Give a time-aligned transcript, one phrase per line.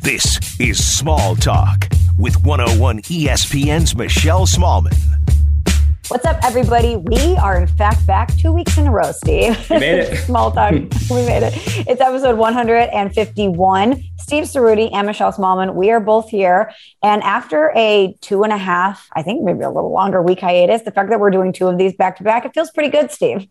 [0.00, 4.96] This is Small Talk with 101 ESPN's Michelle Smallmon.
[6.06, 6.96] What's up, everybody?
[6.96, 9.58] We are, in fact, back two weeks in a row, Steve.
[9.68, 10.16] We made it.
[10.26, 10.72] Small talk.
[11.10, 11.52] we made it.
[11.86, 14.04] It's episode 151.
[14.18, 16.72] Steve Ceruti and Michelle Smallmon, we are both here.
[17.02, 20.82] And after a two and a half, I think maybe a little longer week hiatus,
[20.82, 23.10] the fact that we're doing two of these back to back, it feels pretty good,
[23.10, 23.48] Steve.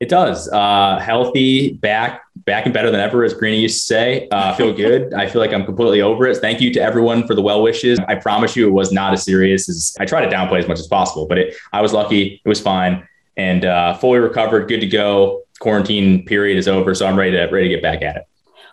[0.00, 0.48] It does.
[0.48, 4.28] Uh, healthy, back, back and better than ever, as Greeny used to say.
[4.30, 5.12] Uh, feel good.
[5.14, 6.36] I feel like I'm completely over it.
[6.38, 7.98] Thank you to everyone for the well wishes.
[8.08, 10.78] I promise you, it was not as serious as I try to downplay as much
[10.78, 12.40] as possible, but it, I was lucky.
[12.44, 13.06] It was fine
[13.38, 15.42] and uh, fully recovered, good to go.
[15.60, 18.24] Quarantine period is over, so I'm ready to ready to get back at it.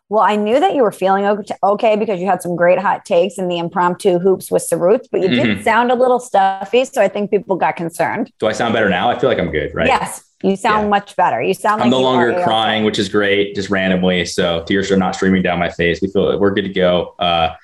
[0.10, 1.26] Well, I knew that you were feeling
[1.64, 5.22] okay because you had some great hot takes in the impromptu hoops with Sarut, but
[5.22, 5.56] you mm-hmm.
[5.56, 6.86] did sound a little stuffy.
[6.86, 8.32] So I think people got concerned.
[8.40, 9.10] Do I sound better now?
[9.10, 9.88] I feel like I'm good, right?
[9.88, 10.25] Yes.
[10.46, 10.90] You sound yeah.
[10.90, 11.42] much better.
[11.42, 14.26] You sound I'm like no longer crying, which is great, just randomly.
[14.26, 16.02] So tears are not streaming down my face.
[16.02, 17.16] We feel we're good to go.
[17.18, 17.56] Uh,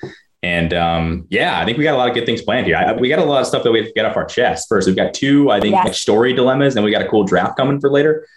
[0.41, 2.75] and um, yeah, I think we got a lot of good things planned here.
[2.75, 4.67] I, we got a lot of stuff that we have to get off our chest.
[4.67, 5.85] First, we've got two, I think, yes.
[5.85, 8.27] like story dilemmas, and we got a cool draft coming for later.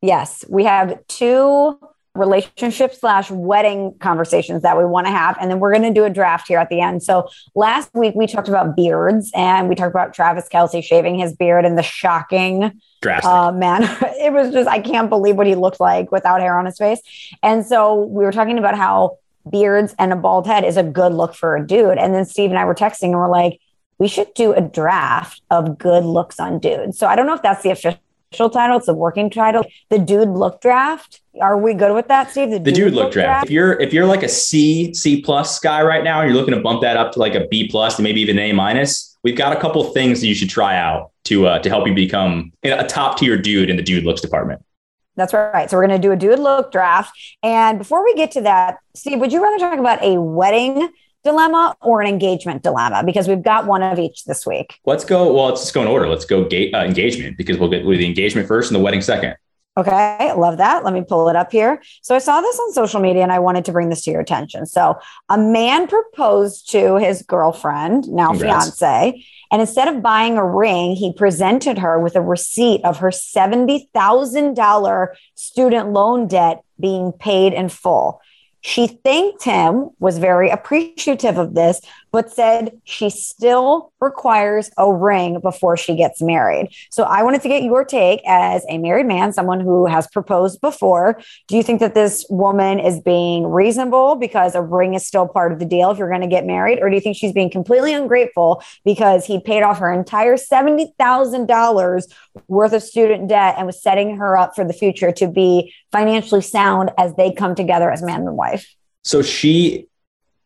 [0.00, 1.76] Yes, we have two
[2.18, 5.36] relationship slash wedding conversations that we want to have.
[5.40, 7.02] And then we're going to do a draft here at the end.
[7.02, 11.34] So last week we talked about beards and we talked about Travis Kelce shaving his
[11.34, 12.80] beard and the shocking
[13.24, 13.82] uh, man.
[14.20, 17.00] it was just, I can't believe what he looked like without hair on his face.
[17.42, 19.18] And so we were talking about how
[19.50, 21.98] beards and a bald head is a good look for a dude.
[21.98, 23.60] And then Steve and I were texting and we're like,
[23.98, 26.98] we should do a draft of good looks on dudes.
[26.98, 28.76] So I don't know if that's the official official title.
[28.76, 29.64] It's the working title.
[29.90, 31.20] The dude look draft.
[31.40, 32.50] Are we good with that, Steve?
[32.50, 33.26] The, the dude, dude, look, look draft.
[33.26, 33.46] draft.
[33.46, 36.54] If you're if you're like a C C plus guy right now, and you're looking
[36.54, 39.36] to bump that up to like a B plus and maybe even A minus, we've
[39.36, 42.52] got a couple things that you should try out to uh, to help you become
[42.64, 44.62] a top tier dude in the dude looks department.
[45.16, 45.70] That's right.
[45.70, 47.18] So we're going to do a dude look draft.
[47.42, 50.90] And before we get to that, Steve, would you rather talk about a wedding
[51.24, 54.78] dilemma or an engagement dilemma because we've got one of each this week.
[54.84, 55.32] Let's go.
[55.32, 56.08] Well, let's just go in order.
[56.08, 59.02] Let's go ga- uh, engagement because we'll get with the engagement first and the wedding
[59.02, 59.36] second.
[59.78, 60.84] Okay, love that.
[60.84, 61.82] Let me pull it up here.
[62.00, 64.22] So I saw this on social media and I wanted to bring this to your
[64.22, 64.64] attention.
[64.64, 68.78] So a man proposed to his girlfriend, now Congrats.
[68.78, 69.22] fiance,
[69.52, 75.08] and instead of buying a ring, he presented her with a receipt of her $70,000
[75.34, 78.22] student loan debt being paid in full.
[78.66, 81.80] She thanked him, was very appreciative of this,
[82.16, 86.74] but said she still requires a ring before she gets married.
[86.90, 90.62] So I wanted to get your take as a married man, someone who has proposed
[90.62, 91.20] before.
[91.46, 95.52] Do you think that this woman is being reasonable because a ring is still part
[95.52, 96.78] of the deal if you're going to get married?
[96.80, 102.02] Or do you think she's being completely ungrateful because he paid off her entire $70,000
[102.48, 106.40] worth of student debt and was setting her up for the future to be financially
[106.40, 108.74] sound as they come together as man and wife?
[109.04, 109.86] So she,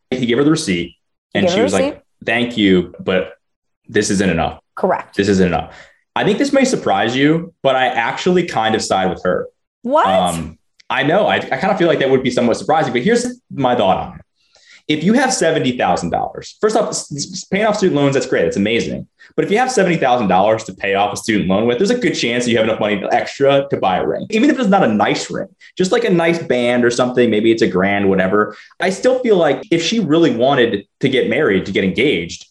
[0.09, 0.97] he gave her the receipt
[1.33, 3.37] and she was like, thank you, but
[3.87, 4.61] this isn't enough.
[4.75, 5.15] Correct.
[5.15, 5.75] This isn't enough.
[6.15, 9.47] I think this may surprise you, but I actually kind of side with her.
[9.83, 10.07] What?
[10.07, 10.59] Um,
[10.89, 11.27] I know.
[11.27, 13.97] I, I kind of feel like that would be somewhat surprising, but here's my thought
[13.97, 14.25] on it
[14.91, 18.45] if you have $70,000, first off, paying off student loans, that's great.
[18.45, 19.07] It's amazing.
[19.35, 22.13] But if you have $70,000 to pay off a student loan with, there's a good
[22.13, 24.27] chance you have enough money extra to buy a ring.
[24.29, 25.47] Even if it's not a nice ring,
[25.77, 28.57] just like a nice band or something, maybe it's a grand, whatever.
[28.81, 32.47] I still feel like if she really wanted to get married, to get engaged,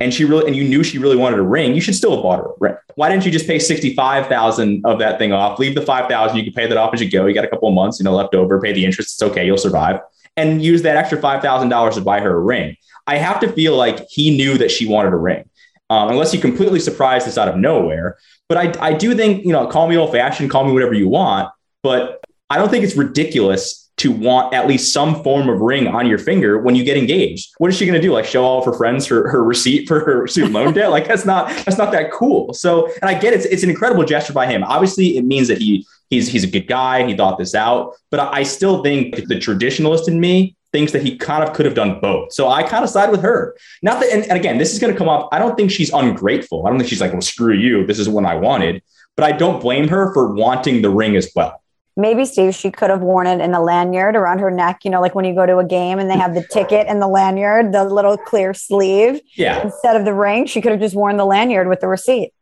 [0.00, 2.22] and she really and you knew she really wanted a ring, you should still have
[2.22, 2.76] bought her a ring.
[2.94, 5.58] Why didn't you just pay sixty five thousand of that thing off?
[5.58, 6.38] Leave the five thousand.
[6.38, 7.26] You can pay that off as you go.
[7.26, 8.58] You got a couple of months, you know, left over.
[8.58, 9.16] Pay the interest.
[9.16, 9.44] It's okay.
[9.44, 10.00] You'll survive
[10.36, 12.76] and use that extra $5,000 to buy her a ring.
[13.06, 15.48] I have to feel like he knew that she wanted a ring,
[15.90, 18.16] um, unless he completely surprised us out of nowhere.
[18.48, 21.08] But I, I do think, you know, call me old fashioned, call me whatever you
[21.08, 21.50] want,
[21.82, 26.06] but I don't think it's ridiculous to want at least some form of ring on
[26.06, 27.52] your finger when you get engaged.
[27.58, 28.12] What is she going to do?
[28.12, 30.90] Like show all of her friends her, her receipt for her student loan debt?
[30.90, 32.52] Like that's not that's not that cool.
[32.52, 34.64] So, and I get it, it's, it's an incredible gesture by him.
[34.64, 37.06] Obviously, it means that he he's he's a good guy.
[37.06, 41.16] He thought this out, but I still think the traditionalist in me thinks that he
[41.16, 42.32] kind of could have done both.
[42.32, 43.56] So I kind of side with her.
[43.82, 45.28] Not that, and, and again, this is going to come up.
[45.30, 46.66] I don't think she's ungrateful.
[46.66, 47.86] I don't think she's like, well, screw you.
[47.86, 48.82] This is what I wanted.
[49.14, 51.62] But I don't blame her for wanting the ring as well
[51.96, 54.80] maybe Steve, she could have worn it in a lanyard around her neck.
[54.84, 57.02] You know, like when you go to a game and they have the ticket and
[57.02, 59.20] the lanyard, the little clear sleeve.
[59.36, 59.62] Yeah.
[59.62, 62.32] Instead of the ring, she could have just worn the lanyard with the receipt.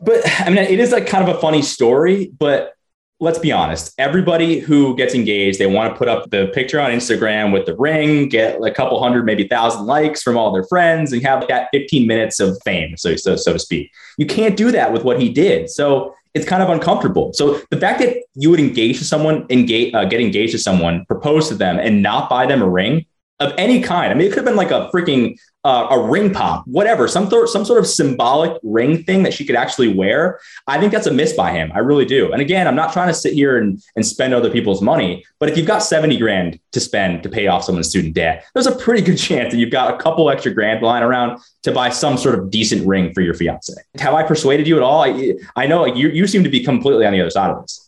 [0.00, 2.72] But I mean, it is like kind of a funny story, but
[3.18, 3.94] let's be honest.
[3.98, 7.74] Everybody who gets engaged, they want to put up the picture on Instagram with the
[7.76, 11.68] ring, get a couple hundred, maybe thousand likes from all their friends, and have that
[11.72, 13.90] 15 minutes of fame, so, so, so to speak.
[14.18, 15.70] You can't do that with what he did.
[15.70, 17.32] So it's kind of uncomfortable.
[17.32, 21.06] So the fact that you would engage to someone, engage, uh, get engaged to someone,
[21.06, 23.06] propose to them, and not buy them a ring,
[23.40, 24.10] of any kind.
[24.10, 27.28] I mean, it could have been like a freaking uh, a ring pop, whatever, some
[27.28, 30.38] sort some sort of symbolic ring thing that she could actually wear.
[30.68, 31.72] I think that's a miss by him.
[31.74, 32.30] I really do.
[32.30, 35.48] And again, I'm not trying to sit here and, and spend other people's money, but
[35.48, 38.76] if you've got 70 grand to spend to pay off someone's student debt, there's a
[38.76, 42.16] pretty good chance that you've got a couple extra grand lying around to buy some
[42.16, 43.74] sort of decent ring for your fiance.
[43.98, 45.02] Have I persuaded you at all?
[45.02, 47.85] I, I know you, you seem to be completely on the other side of this.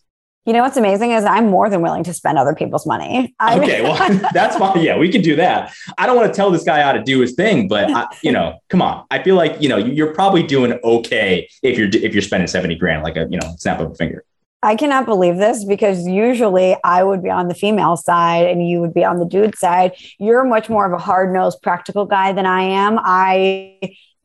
[0.49, 3.35] You know what's amazing is I'm more than willing to spend other people's money.
[3.39, 3.99] I okay, well,
[4.33, 4.83] that's fine.
[4.83, 5.75] Yeah, we can do that.
[5.99, 8.33] I don't want to tell this guy how to do his thing, but I, you
[8.33, 9.05] know, come on.
[9.11, 12.77] I feel like you know you're probably doing okay if you're if you're spending seventy
[12.77, 14.25] grand, like a you know snap of a finger.
[14.63, 18.81] I cannot believe this because usually I would be on the female side and you
[18.81, 19.93] would be on the dude side.
[20.19, 22.99] You're much more of a hard nosed, practical guy than I am.
[22.99, 23.79] I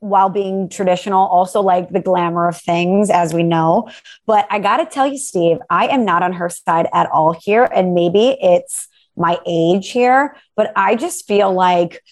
[0.04, 3.88] while being traditional, also like the glamour of things, as we know.
[4.26, 7.32] But I got to tell you, Steve, I am not on her side at all
[7.32, 7.64] here.
[7.64, 8.86] And maybe it's
[9.16, 12.02] my age here, but I just feel like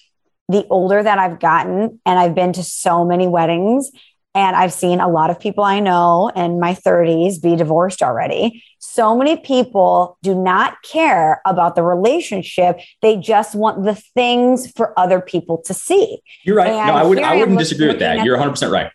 [0.49, 3.91] the older that I've gotten, and I've been to so many weddings,
[4.35, 8.65] and I've seen a lot of people I know in my 30s be divorced already.
[8.85, 12.81] So many people do not care about the relationship.
[13.01, 16.21] They just want the things for other people to see.
[16.43, 16.73] You're right.
[16.73, 18.25] And no, I, would, I wouldn't disagree with that.
[18.25, 18.91] You're 100% right.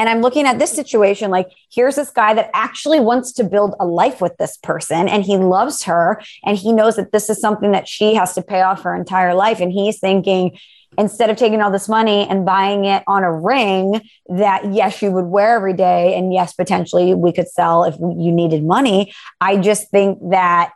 [0.00, 3.76] And I'm looking at this situation like, here's this guy that actually wants to build
[3.78, 7.40] a life with this person and he loves her and he knows that this is
[7.40, 9.60] something that she has to pay off her entire life.
[9.60, 10.58] And he's thinking,
[10.98, 15.10] instead of taking all this money and buying it on a ring that yes you
[15.10, 19.12] would wear every day and yes potentially we could sell if you needed money.
[19.40, 20.72] I just think that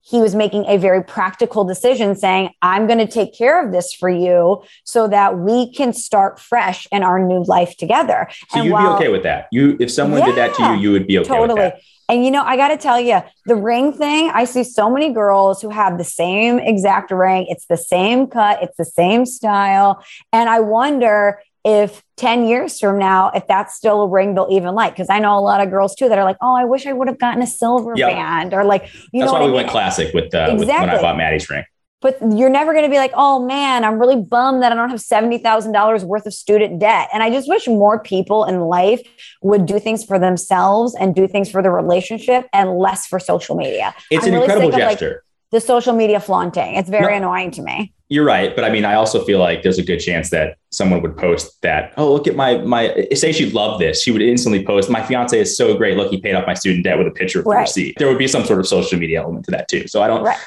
[0.00, 3.94] he was making a very practical decision saying i'm going to take care of this
[3.94, 8.28] for you so that we can start fresh in our new life together.
[8.50, 9.48] So and you'd while, be okay with that?
[9.50, 11.72] You if someone yeah, did that to you you would be okay totally
[12.08, 15.12] and you know, I got to tell you, the ring thing, I see so many
[15.12, 17.46] girls who have the same exact ring.
[17.48, 20.04] It's the same cut, it's the same style.
[20.32, 24.74] And I wonder if 10 years from now, if that's still a ring they'll even
[24.74, 24.94] like.
[24.96, 26.92] Cause I know a lot of girls too that are like, oh, I wish I
[26.92, 28.10] would have gotten a silver yep.
[28.10, 29.54] band or like, you that's know, why we I mean?
[29.56, 30.58] went classic with, uh, exactly.
[30.58, 31.64] with when I bought Maddie's ring
[32.04, 34.90] but you're never going to be like, oh man, I'm really bummed that I don't
[34.90, 37.08] have $70,000 worth of student debt.
[37.14, 39.00] And I just wish more people in life
[39.40, 43.56] would do things for themselves and do things for the relationship and less for social
[43.56, 43.94] media.
[44.10, 45.10] It's I'm an really incredible gesture.
[45.10, 45.20] Like
[45.50, 46.74] the social media flaunting.
[46.74, 47.94] It's very no, annoying to me.
[48.10, 48.54] You're right.
[48.54, 51.62] But I mean, I also feel like there's a good chance that someone would post
[51.62, 54.02] that, oh, look at my, my, say she loved this.
[54.02, 55.96] She would instantly post, my fiance is so great.
[55.96, 57.58] Look, he paid off my student debt with a picture of right.
[57.58, 57.94] the receipt.
[57.98, 59.88] There would be some sort of social media element to that too.
[59.88, 60.38] So I don't, right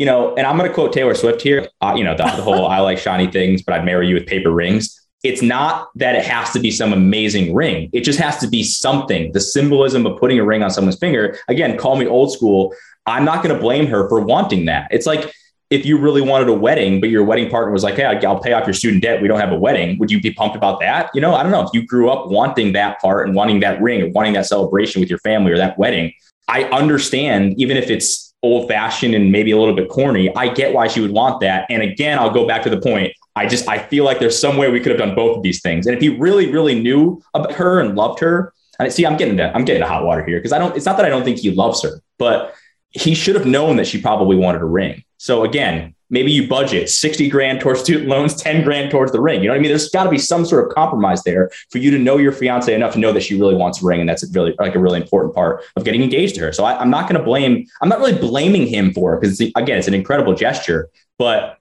[0.00, 2.42] you know, and I'm going to quote Taylor Swift here, uh, you know, the, the
[2.42, 4.98] whole I like shiny things, but I'd marry you with paper rings.
[5.22, 7.90] It's not that it has to be some amazing ring.
[7.92, 9.30] It just has to be something.
[9.32, 12.74] The symbolism of putting a ring on someone's finger, again, call me old school.
[13.04, 14.88] I'm not going to blame her for wanting that.
[14.90, 15.30] It's like
[15.68, 18.54] if you really wanted a wedding, but your wedding partner was like, Hey, I'll pay
[18.54, 19.20] off your student debt.
[19.20, 19.98] We don't have a wedding.
[19.98, 21.10] Would you be pumped about that?
[21.12, 21.60] You know, I don't know.
[21.60, 25.00] If you grew up wanting that part and wanting that ring or wanting that celebration
[25.00, 26.14] with your family or that wedding,
[26.48, 30.34] I understand, even if it's old fashioned and maybe a little bit corny.
[30.34, 31.66] I get why she would want that.
[31.68, 33.12] And again, I'll go back to the point.
[33.36, 35.60] I just I feel like there's some way we could have done both of these
[35.60, 35.86] things.
[35.86, 39.36] And if he really, really knew about her and loved her, and see, I'm getting
[39.36, 40.74] to I'm getting to hot water here because I don't.
[40.76, 42.54] It's not that I don't think he loves her, but
[42.90, 45.04] he should have known that she probably wanted a ring.
[45.18, 49.40] So again, maybe you budget 60 grand towards student loans, 10 grand towards the ring.
[49.40, 49.70] You know what I mean?
[49.70, 52.74] There's got to be some sort of compromise there for you to know your fiance
[52.74, 54.00] enough to know that she really wants a ring.
[54.00, 56.52] And that's really like a really important part of getting engaged to her.
[56.52, 59.40] So I, am not going to blame, I'm not really blaming him for it because
[59.40, 61.58] again, it's an incredible gesture, but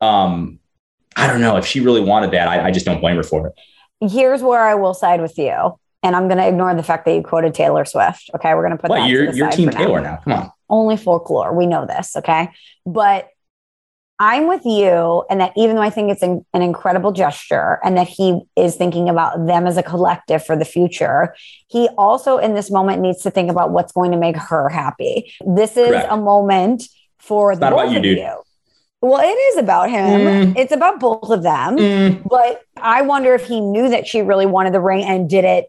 [0.00, 0.58] um,
[1.16, 2.48] I don't know if she really wanted that.
[2.48, 3.54] I, I just don't blame her for it.
[4.10, 5.78] Here's where I will side with you.
[6.02, 8.30] And I'm going to ignore the fact that you quoted Taylor Swift.
[8.34, 8.54] Okay.
[8.54, 9.08] We're going to put what, that.
[9.08, 10.10] You're, you're Team Taylor now.
[10.10, 10.16] now.
[10.18, 10.52] Come on.
[10.68, 11.52] Only folklore.
[11.54, 12.14] We know this.
[12.16, 12.50] Okay.
[12.84, 13.28] But
[14.18, 17.98] I'm with you, and that even though I think it's an, an, incredible gesture and
[17.98, 21.34] that he is thinking about them as a collective for the future,
[21.68, 25.34] he also in this moment needs to think about what's going to make her happy.
[25.46, 26.08] This is Correct.
[26.10, 26.84] a moment
[27.18, 28.18] for it's the both you, of dude.
[28.18, 28.42] you.
[29.02, 30.20] Well, it is about him.
[30.20, 30.56] Mm.
[30.56, 31.76] It's about both of them.
[31.76, 32.28] Mm.
[32.28, 35.66] But I wonder if he knew that she really wanted the ring and did it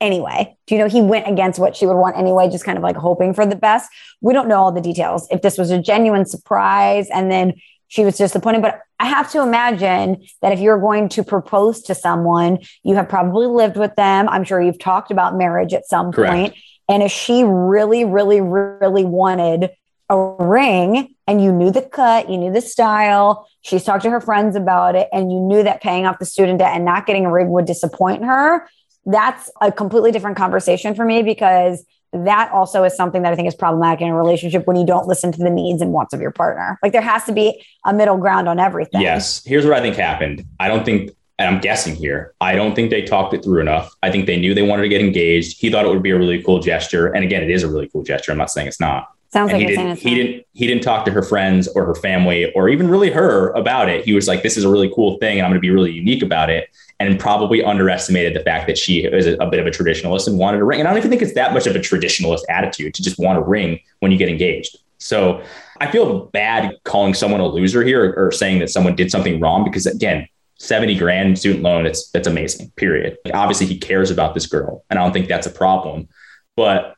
[0.00, 0.56] anyway.
[0.66, 2.96] Do you know he went against what she would want anyway, just kind of like
[2.96, 3.88] hoping for the best?
[4.20, 5.28] We don't know all the details.
[5.30, 7.54] If this was a genuine surprise and then
[7.88, 8.62] she was disappointed.
[8.62, 13.08] But I have to imagine that if you're going to propose to someone, you have
[13.08, 14.28] probably lived with them.
[14.28, 16.32] I'm sure you've talked about marriage at some Correct.
[16.32, 16.54] point.
[16.88, 19.70] And if she really, really, really wanted
[20.10, 24.20] a ring and you knew the cut, you knew the style, she's talked to her
[24.20, 27.24] friends about it, and you knew that paying off the student debt and not getting
[27.24, 28.68] a ring would disappoint her,
[29.06, 31.84] that's a completely different conversation for me because
[32.14, 35.06] that also is something that I think is problematic in a relationship when you don't
[35.06, 36.78] listen to the needs and wants of your partner.
[36.82, 39.00] Like there has to be a middle ground on everything.
[39.00, 39.44] Yes.
[39.44, 40.44] Here's what I think happened.
[40.60, 43.92] I don't think, and I'm guessing here, I don't think they talked it through enough.
[44.02, 45.58] I think they knew they wanted to get engaged.
[45.58, 47.08] He thought it would be a really cool gesture.
[47.08, 48.30] And again, it is a really cool gesture.
[48.30, 49.08] I'm not saying it's not.
[49.34, 51.96] Sounds and like he didn't, he didn't he didn't talk to her friends or her
[51.96, 54.04] family or even really her about it.
[54.04, 55.90] He was like, "This is a really cool thing, and I'm going to be really
[55.90, 56.68] unique about it."
[57.04, 60.60] And probably underestimated the fact that she is a, bit of a traditionalist and wanted
[60.60, 60.80] a ring.
[60.80, 63.38] And I don't even think it's that much of a traditionalist attitude to just want
[63.38, 64.78] a ring when you get engaged.
[64.98, 65.42] So
[65.80, 69.40] I feel bad calling someone a loser here or, or saying that someone did something
[69.40, 73.18] wrong because again, 70 grand student loan, it's that's amazing, period.
[73.24, 76.08] Like, obviously he cares about this girl, and I don't think that's a problem.
[76.56, 76.96] But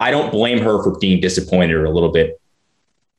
[0.00, 2.40] I don't blame her for being disappointed or a little bit,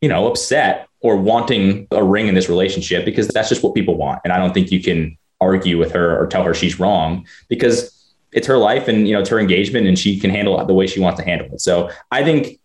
[0.01, 3.95] you know, upset or wanting a ring in this relationship because that's just what people
[3.95, 4.21] want.
[4.23, 7.93] And I don't think you can argue with her or tell her she's wrong because
[8.31, 10.73] it's her life and you know it's her engagement and she can handle it the
[10.73, 11.61] way she wants to handle it.
[11.61, 12.59] So I think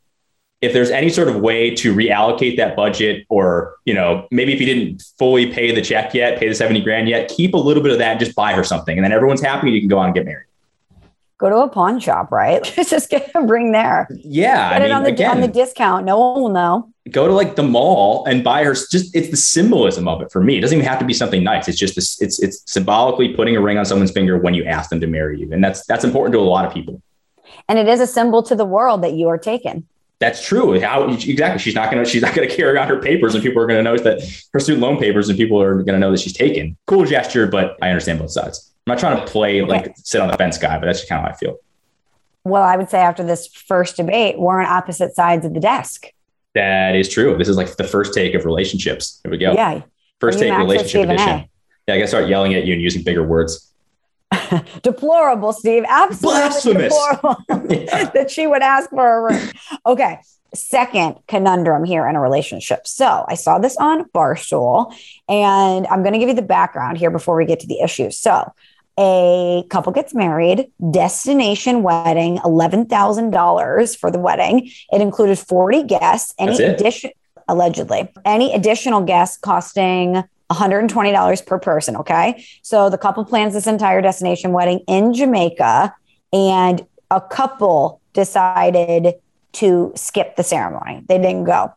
[0.60, 4.60] if there's any sort of way to reallocate that budget or you know maybe if
[4.60, 7.82] you didn't fully pay the check yet pay the 70 grand yet keep a little
[7.82, 9.88] bit of that and just buy her something and then everyone's happy and you can
[9.88, 10.46] go on and get married
[11.42, 12.62] go to a pawn shop, right?
[12.86, 14.08] Just get a ring there.
[14.10, 16.06] yeah Get i it mean on the again on the discount.
[16.06, 16.91] No one will know.
[17.10, 20.42] Go to like the mall and buy her just it's the symbolism of it for
[20.42, 20.58] me.
[20.58, 21.68] It doesn't even have to be something nice.
[21.68, 24.90] It's just this it's it's symbolically putting a ring on someone's finger when you ask
[24.90, 25.52] them to marry you.
[25.52, 27.02] And that's that's important to a lot of people.
[27.68, 29.86] And it is a symbol to the world that you are taken.
[30.20, 30.80] that's true.
[30.80, 31.58] How exactly.
[31.58, 34.02] She's not gonna she's not gonna carry around her papers and people are gonna notice
[34.02, 36.76] that her student loan papers and people are gonna know that she's taken.
[36.86, 38.70] Cool gesture but i understand both sides.
[38.86, 41.20] I'm not trying to play like sit on the fence guy but that's just kind
[41.20, 41.58] of how i feel.
[42.44, 46.06] Well, I would say after this first debate, we're on opposite sides of the desk.
[46.54, 49.82] That is true this is like the first take of relationships there we go Yeah.
[50.20, 51.14] first take relationship Stephen A?
[51.14, 51.48] edition
[51.88, 53.68] yeah i gotta start yelling at you and using bigger words
[54.82, 55.84] Deplorable, Steve.
[55.88, 56.94] Absolutely Blasphemous.
[56.94, 58.10] deplorable Yeah.
[58.10, 59.52] that she would ask for a ring.
[59.86, 60.18] Okay.
[60.54, 62.86] Second conundrum here in a relationship.
[62.86, 64.94] So I saw this on Barstool,
[65.28, 68.18] and I'm going to give you the background here before we get to the issues.
[68.18, 68.50] So
[68.98, 74.70] a couple gets married, destination wedding, $11,000 for the wedding.
[74.92, 76.34] It included 40 guests.
[76.38, 77.10] Any addition,
[77.48, 81.96] allegedly, any additional guests costing $120 per person.
[81.96, 82.44] Okay.
[82.62, 85.94] So the couple plans this entire destination wedding in Jamaica,
[86.32, 89.14] and a couple decided
[89.52, 91.02] to skip the ceremony.
[91.08, 91.72] They didn't go.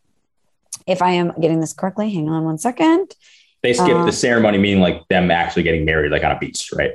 [0.86, 3.14] If I am getting this correctly, hang on one second.
[3.62, 6.70] they skipped the um, ceremony meaning like them actually getting married like on a beach
[6.76, 6.92] right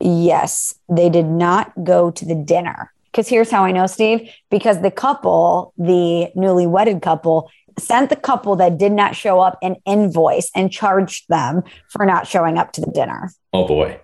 [0.00, 2.92] Yes, they did not go to the dinner.
[3.12, 8.16] Because here's how I know, Steve, because the couple, the newly wedded couple, sent the
[8.16, 12.72] couple that did not show up an invoice and charged them for not showing up
[12.72, 13.30] to the dinner.
[13.52, 13.98] oh boy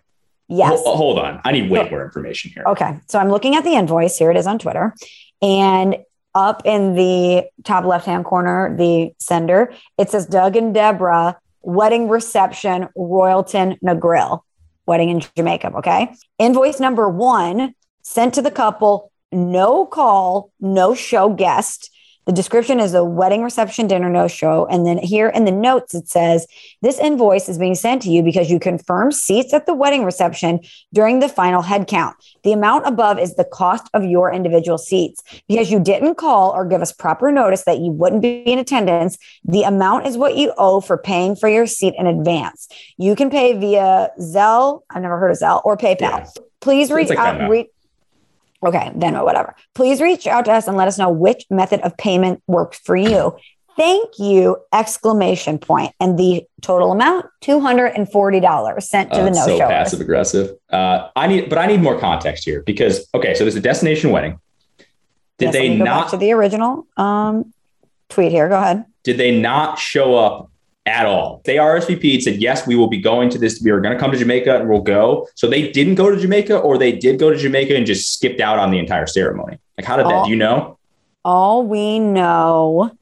[0.49, 0.81] Yes.
[0.85, 2.97] Hol- hold on i need way more information here Okay.
[3.09, 4.17] So I'm looking at the invoice.
[4.17, 4.95] Here it is on Twitter.
[5.43, 5.97] And
[6.37, 12.09] up in the top left hand corner, the sender, it says Doug and Deborah, wedding
[12.09, 14.43] reception, Royalton Negril,
[14.87, 15.73] wedding in Jamaica.
[15.77, 16.13] Okay.
[16.39, 21.91] Invoice number one sent to the couple, no call, no show guest.
[22.27, 24.67] The description is a wedding reception dinner no show.
[24.67, 26.47] And then here in the notes, it says,
[26.83, 30.61] This invoice is being sent to you because you confirmed seats at the wedding reception
[30.93, 32.17] during the final head count.
[32.43, 35.23] The amount above is the cost of your individual seats.
[35.49, 39.17] Because you didn't call or give us proper notice that you wouldn't be in attendance,
[39.45, 42.67] the amount is what you owe for paying for your seat in advance.
[42.99, 46.01] You can pay via Zelle, I've never heard of Zelle, or PayPal.
[46.01, 46.27] Yeah.
[46.61, 47.49] Please reach like out.
[47.49, 47.71] Re-
[48.67, 49.55] okay, then whatever.
[49.75, 52.97] Please reach out to us and let us know which method of payment works for
[52.97, 53.37] you.
[53.77, 54.57] Thank you!
[54.73, 59.31] Exclamation point, and the total amount two hundred and forty dollars sent to Uh, the
[59.33, 59.69] no so show.
[59.69, 60.57] passive aggressive.
[60.71, 64.11] Uh, I need, but I need more context here because okay, so there's a destination
[64.13, 64.41] wedding.
[65.39, 66.09] Did they go back not?
[66.11, 67.53] to the original um,
[68.09, 68.49] tweet here?
[68.49, 68.87] Go ahead.
[69.05, 70.51] did they not show up
[70.87, 71.43] at all?
[71.45, 73.61] They RSVP'd, said yes, we will be going to this.
[73.63, 75.29] We are going to come to Jamaica and we'll go.
[75.35, 78.41] So they didn't go to Jamaica, or they did go to Jamaica and just skipped
[78.41, 79.59] out on the entire ceremony.
[79.77, 80.15] Like, how did that?
[80.15, 80.25] Oh.
[80.25, 80.79] Do you know?
[81.25, 82.97] All we know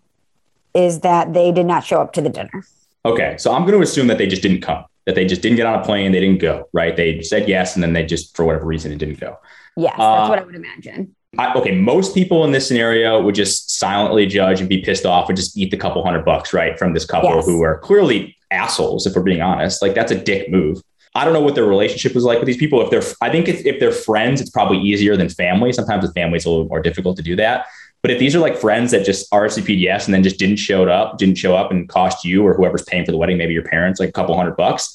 [0.73, 2.65] is that they did not show up to the dinner.
[3.05, 4.85] Okay, so I'm going to assume that they just didn't come.
[5.05, 6.11] That they just didn't get on a plane.
[6.13, 6.69] They didn't go.
[6.73, 6.97] Right?
[6.97, 9.39] They said yes, and then they just, for whatever reason, it didn't go.
[9.77, 11.14] Yes, Uh, that's what I would imagine.
[11.39, 15.29] I, okay, most people in this scenario would just silently judge and be pissed off
[15.29, 17.47] and just eat the couple hundred bucks, right, from this couple Yes.
[17.47, 19.83] who are clearly assholes, if we're being honest.
[19.83, 20.81] Like that's a dick move.
[21.17, 22.81] I don't know what their relationship was like with these people.
[22.83, 25.73] If they're, I think if, if they're friends, it's probably easier than family.
[25.73, 27.67] Sometimes with family, it's a little more difficult to do that.
[28.03, 30.87] But if these are like friends that just RSVP'd yes and then just didn't show
[30.89, 33.63] up, didn't show up and cost you or whoever's paying for the wedding, maybe your
[33.63, 34.95] parents, like a couple hundred bucks,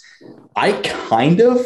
[0.55, 1.65] I kind of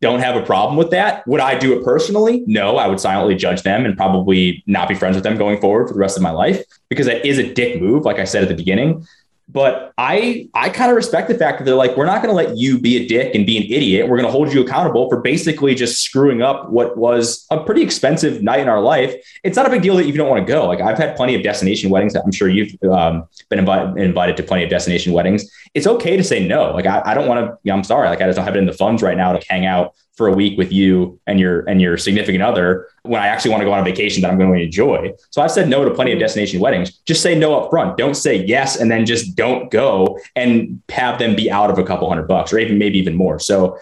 [0.00, 1.26] don't have a problem with that.
[1.26, 2.44] Would I do it personally?
[2.46, 5.88] No, I would silently judge them and probably not be friends with them going forward
[5.88, 8.42] for the rest of my life because that is a dick move, like I said
[8.42, 9.06] at the beginning.
[9.50, 12.36] But I I kind of respect the fact that they're like, we're not going to
[12.36, 14.06] let you be a dick and be an idiot.
[14.06, 17.82] We're going to hold you accountable for basically just screwing up what was a pretty
[17.82, 19.14] expensive night in our life.
[19.44, 20.66] It's not a big deal that you don't want to go.
[20.66, 22.14] Like I've had plenty of destination weddings.
[22.14, 25.50] I'm sure you've um, been invited, invited to plenty of destination weddings.
[25.72, 26.72] It's okay to say no.
[26.72, 27.58] Like I, I don't want to.
[27.62, 28.08] You know, I'm sorry.
[28.08, 30.26] Like I just don't have it in the funds right now to hang out for
[30.26, 33.64] a week with you and your and your significant other when I actually want to
[33.64, 35.14] go on a vacation that I'm going to enjoy.
[35.30, 36.98] So I've said no to plenty of destination weddings.
[37.06, 37.96] Just say no up front.
[37.96, 41.84] Don't say yes and then just don't go and have them be out of a
[41.84, 43.38] couple hundred bucks or even maybe even more.
[43.38, 43.78] So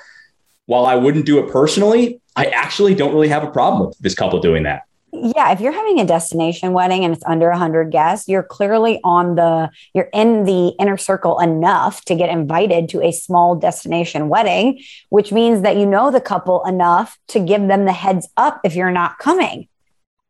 [0.66, 4.14] while I wouldn't do it personally, I actually don't really have a problem with this
[4.14, 4.82] couple doing that
[5.22, 9.34] yeah, if you're having a destination wedding and it's under 100 guests, you're clearly on
[9.34, 14.82] the, you're in the inner circle enough to get invited to a small destination wedding,
[15.08, 18.74] which means that you know the couple enough to give them the heads up if
[18.74, 19.68] you're not coming.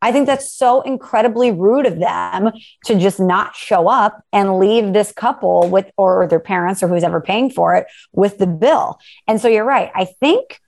[0.02, 2.52] I think that's so incredibly rude of them
[2.84, 7.02] to just not show up and leave this couple with, or their parents or who's
[7.02, 9.00] ever paying for it with the bill.
[9.26, 9.90] And so you're right.
[9.94, 10.60] I think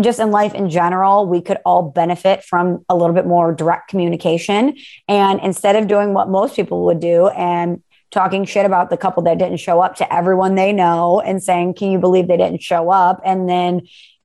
[0.00, 3.88] just in life in general, we could all benefit from a little bit more direct
[3.88, 4.76] communication.
[5.08, 9.22] And instead of doing what most people would do and talking shit about the couple
[9.24, 12.62] that didn't show up to everyone they know and saying, Can you believe they didn't
[12.62, 13.20] show up?
[13.24, 13.82] And then,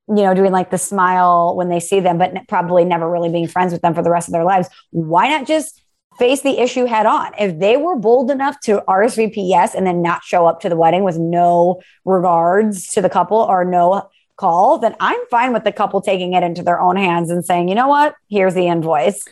[0.08, 3.48] you know, doing like the smile when they see them, but probably never really being
[3.48, 4.70] friends with them for the rest of their lives.
[4.90, 5.84] Why not just
[6.18, 7.32] face the issue head on?
[7.40, 10.76] If they were bold enough to RSVP yes and then not show up to the
[10.76, 14.10] wedding with no regards to the couple or no
[14.40, 17.68] call, then I'm fine with the couple taking it into their own hands and saying,
[17.68, 19.24] you know what, here's the invoice.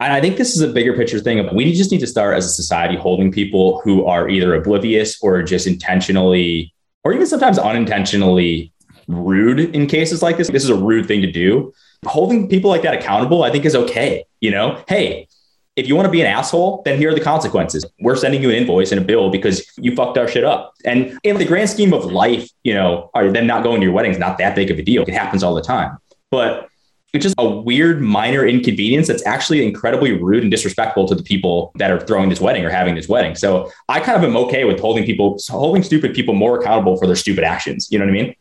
[0.00, 1.46] And I think this is a bigger picture thing.
[1.54, 5.42] We just need to start as a society holding people who are either oblivious or
[5.42, 8.72] just intentionally, or even sometimes unintentionally
[9.06, 10.48] rude in cases like this.
[10.48, 11.72] This is a rude thing to do.
[12.06, 14.24] Holding people like that accountable, I think, is okay.
[14.40, 15.28] You know, hey,
[15.76, 17.84] if you want to be an asshole, then here are the consequences.
[18.00, 20.72] We're sending you an invoice and a bill because you fucked our shit up.
[20.84, 23.92] And in the grand scheme of life, you know, are them not going to your
[23.92, 25.02] wedding is not that big of a deal.
[25.02, 25.98] It happens all the time.
[26.30, 26.68] But
[27.12, 31.72] it's just a weird minor inconvenience that's actually incredibly rude and disrespectful to the people
[31.76, 33.36] that are throwing this wedding or having this wedding.
[33.36, 37.06] So I kind of am okay with holding people, holding stupid people more accountable for
[37.06, 37.88] their stupid actions.
[37.90, 38.34] You know what I mean?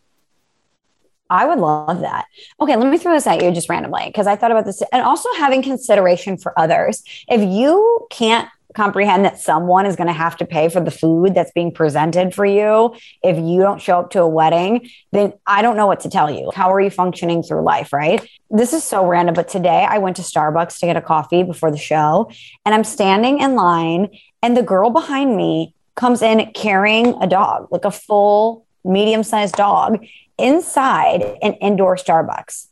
[1.34, 2.28] I would love that.
[2.62, 5.02] Okay, let me throw this at you just randomly because I thought about this and
[5.02, 7.04] also having consideration for others.
[7.28, 11.34] If you can't comprehend that someone is going to have to pay for the food
[11.34, 15.64] that's being presented for you if you don't show up to a wedding, then I
[15.64, 16.52] don't know what to tell you.
[16.54, 18.28] How are you functioning through life, right?
[18.52, 21.72] This is so random, but today I went to Starbucks to get a coffee before
[21.72, 22.32] the show
[22.64, 24.10] and I'm standing in line
[24.44, 29.56] and the girl behind me comes in carrying a dog, like a full medium sized
[29.56, 30.06] dog
[30.38, 32.68] inside an indoor Starbucks.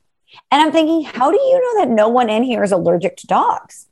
[0.50, 3.28] And I'm thinking, how do you know that no one in here is allergic to
[3.28, 3.88] dogs?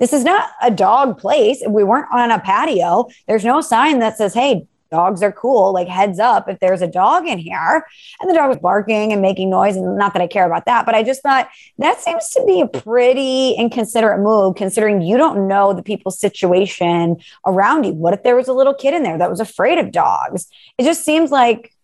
[0.00, 1.62] This is not a dog place.
[1.66, 3.08] We weren't on a patio.
[3.26, 5.72] There's no sign that says, hey, dogs are cool.
[5.72, 7.84] Like, heads up if there's a dog in here.
[8.20, 9.74] And the dog was barking and making noise.
[9.74, 12.60] And not that I care about that, but I just thought that seems to be
[12.60, 17.92] a pretty inconsiderate move considering you don't know the people's situation around you.
[17.92, 20.46] What if there was a little kid in there that was afraid of dogs?
[20.78, 21.74] It just seems like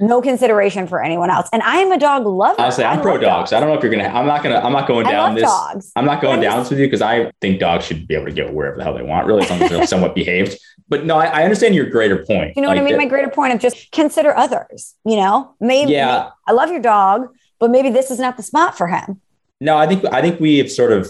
[0.00, 1.48] no consideration for anyone else.
[1.52, 2.60] And I am a dog lover.
[2.60, 3.50] Honestly, I'm pro dogs.
[3.50, 3.52] dogs.
[3.52, 4.08] I don't know if you're gonna.
[4.08, 4.58] I'm not gonna.
[4.58, 5.44] I'm not going down this.
[5.44, 5.92] Dogs.
[5.96, 8.32] I'm not going down this with you because I think dogs should be able to
[8.32, 10.58] go wherever the hell they want, really, as long as they're somewhat behaved.
[10.88, 12.56] But no, I, I, understand your greater point.
[12.56, 12.96] You know like what I mean?
[12.96, 14.94] My greater point of just consider others.
[15.04, 15.92] You know, maybe.
[15.92, 16.16] Yeah.
[16.16, 19.20] Maybe, I love your dog, but maybe this is not the spot for him.
[19.60, 21.08] No, I think I think we have sort of,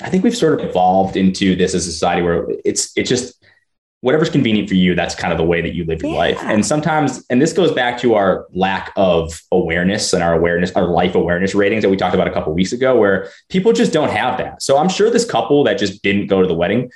[0.00, 3.38] I think we've sort of evolved into this as a society where it's it's just
[4.00, 6.18] whatever's convenient for you, that's kind of the way that you live your yeah.
[6.18, 6.38] life.
[6.42, 10.86] And sometimes, and this goes back to our lack of awareness and our awareness, our
[10.86, 14.10] life awareness ratings that we talked about a couple weeks ago, where people just don't
[14.10, 14.62] have that.
[14.62, 16.92] So I'm sure this couple that just didn't go to the wedding,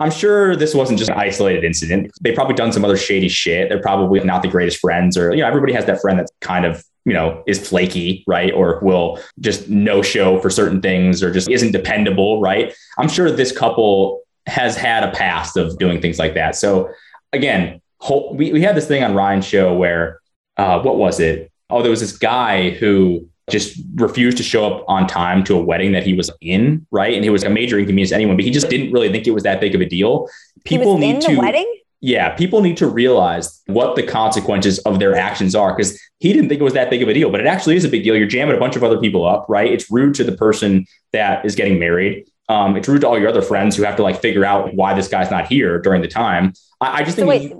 [0.00, 2.10] I'm sure this wasn't just an isolated incident.
[2.20, 3.68] They've probably done some other shady shit.
[3.68, 6.64] They're probably not the greatest friends, or, you know, everybody has that friend that's kind
[6.64, 8.52] of you know, is flaky, right?
[8.52, 12.74] Or will just no show for certain things or just isn't dependable, right?
[12.98, 16.56] I'm sure this couple has had a past of doing things like that.
[16.56, 16.90] So
[17.32, 20.20] again, whole, we, we had this thing on Ryan's show where,
[20.56, 21.50] uh, what was it?
[21.70, 25.62] Oh, there was this guy who just refused to show up on time to a
[25.62, 27.14] wedding that he was in, right?
[27.14, 29.32] And it was a major inconvenience to anyone, but he just didn't really think it
[29.32, 30.28] was that big of a deal.
[30.64, 31.76] People need to wedding.
[32.02, 36.48] Yeah, people need to realize what the consequences of their actions are because he didn't
[36.48, 38.16] think it was that big of a deal, but it actually is a big deal.
[38.16, 39.70] You're jamming a bunch of other people up, right?
[39.70, 42.26] It's rude to the person that is getting married.
[42.48, 44.94] Um, it's rude to all your other friends who have to like figure out why
[44.94, 46.54] this guy's not here during the time.
[46.80, 47.26] I, I just think.
[47.26, 47.52] So wait,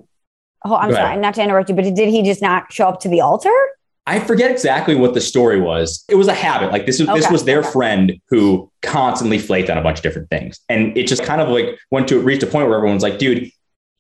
[0.65, 3.09] oh, I'm sorry, not to interrupt you, but did he just not show up to
[3.09, 3.53] the altar?
[4.11, 6.05] I forget exactly what the story was.
[6.09, 6.73] It was a habit.
[6.73, 7.21] Like this was okay.
[7.21, 10.59] this was their friend who constantly flaked on a bunch of different things.
[10.69, 13.53] And it just kind of like went to reached a point where everyone's like, dude,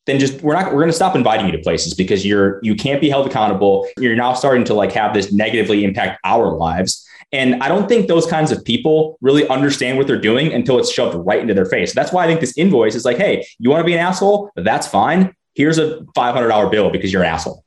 [0.07, 2.75] then just we're not we're going to stop inviting you to places because you're you
[2.75, 3.87] can't be held accountable.
[3.99, 7.07] You're now starting to like have this negatively impact our lives.
[7.31, 10.92] And I don't think those kinds of people really understand what they're doing until it's
[10.92, 11.94] shoved right into their face.
[11.94, 14.51] That's why I think this invoice is like, hey, you want to be an asshole?
[14.57, 15.37] That's fine.
[15.55, 17.64] Here's a $500 bill because you're an asshole.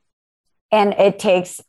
[0.73, 1.62] And it takes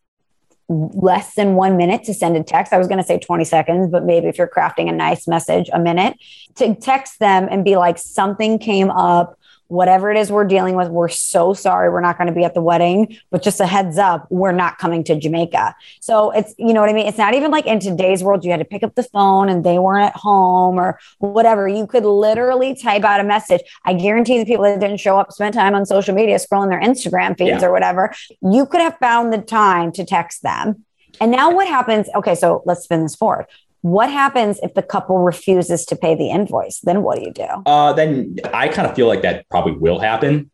[0.69, 2.73] less than one minute to send a text.
[2.73, 5.69] I was going to say 20 seconds, but maybe if you're crafting a nice message,
[5.73, 6.19] a minute
[6.57, 9.39] to text them and be like, something came up
[9.75, 12.55] whatever it is we're dealing with, we're so sorry we're not going to be at
[12.55, 15.75] the wedding, but just a heads up, we're not coming to Jamaica.
[16.01, 17.07] So it's, you know what I mean?
[17.07, 19.65] It's not even like in today's world, you had to pick up the phone and
[19.65, 21.69] they weren't at home or whatever.
[21.69, 23.61] You could literally type out a message.
[23.85, 26.81] I guarantee the people that didn't show up spent time on social media scrolling their
[26.81, 27.67] Instagram feeds yeah.
[27.67, 28.15] or whatever.
[28.41, 30.85] You could have found the time to text them.
[31.21, 32.09] And now what happens?
[32.15, 33.47] Okay, so let's spin this forward.
[33.85, 36.81] What happens if the couple refuses to pay the invoice?
[36.81, 37.47] Then what do you do?
[37.67, 40.51] Uh, then I kind of feel like that probably will happen.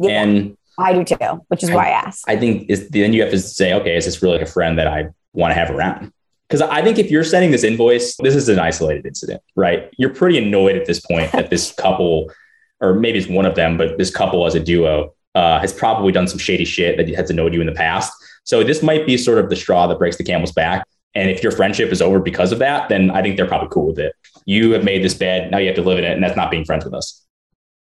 [0.00, 2.24] Yeah, and I do too, which is I, why I asked.
[2.26, 4.88] I think is then you have to say, okay, is this really a friend that
[4.88, 6.12] I want to have around?
[6.48, 9.88] Because I think if you're sending this invoice, this is an isolated incident, right?
[9.96, 12.32] You're pretty annoyed at this point that this couple,
[12.80, 16.10] or maybe it's one of them, but this couple as a duo uh, has probably
[16.10, 18.12] done some shady shit that has annoyed you in the past.
[18.42, 20.84] So this might be sort of the straw that breaks the camel's back.
[21.14, 23.86] And if your friendship is over because of that, then I think they're probably cool
[23.86, 24.14] with it.
[24.46, 25.50] You have made this bed.
[25.50, 26.12] Now you have to live in it.
[26.12, 27.24] And that's not being friends with us.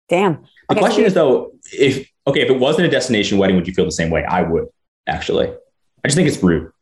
[0.08, 0.42] Damn.
[0.68, 3.68] The okay, question so is though, if, okay, if it wasn't a destination wedding, would
[3.68, 4.24] you feel the same way?
[4.24, 4.66] I would
[5.06, 5.48] actually.
[5.48, 6.72] I just think it's rude.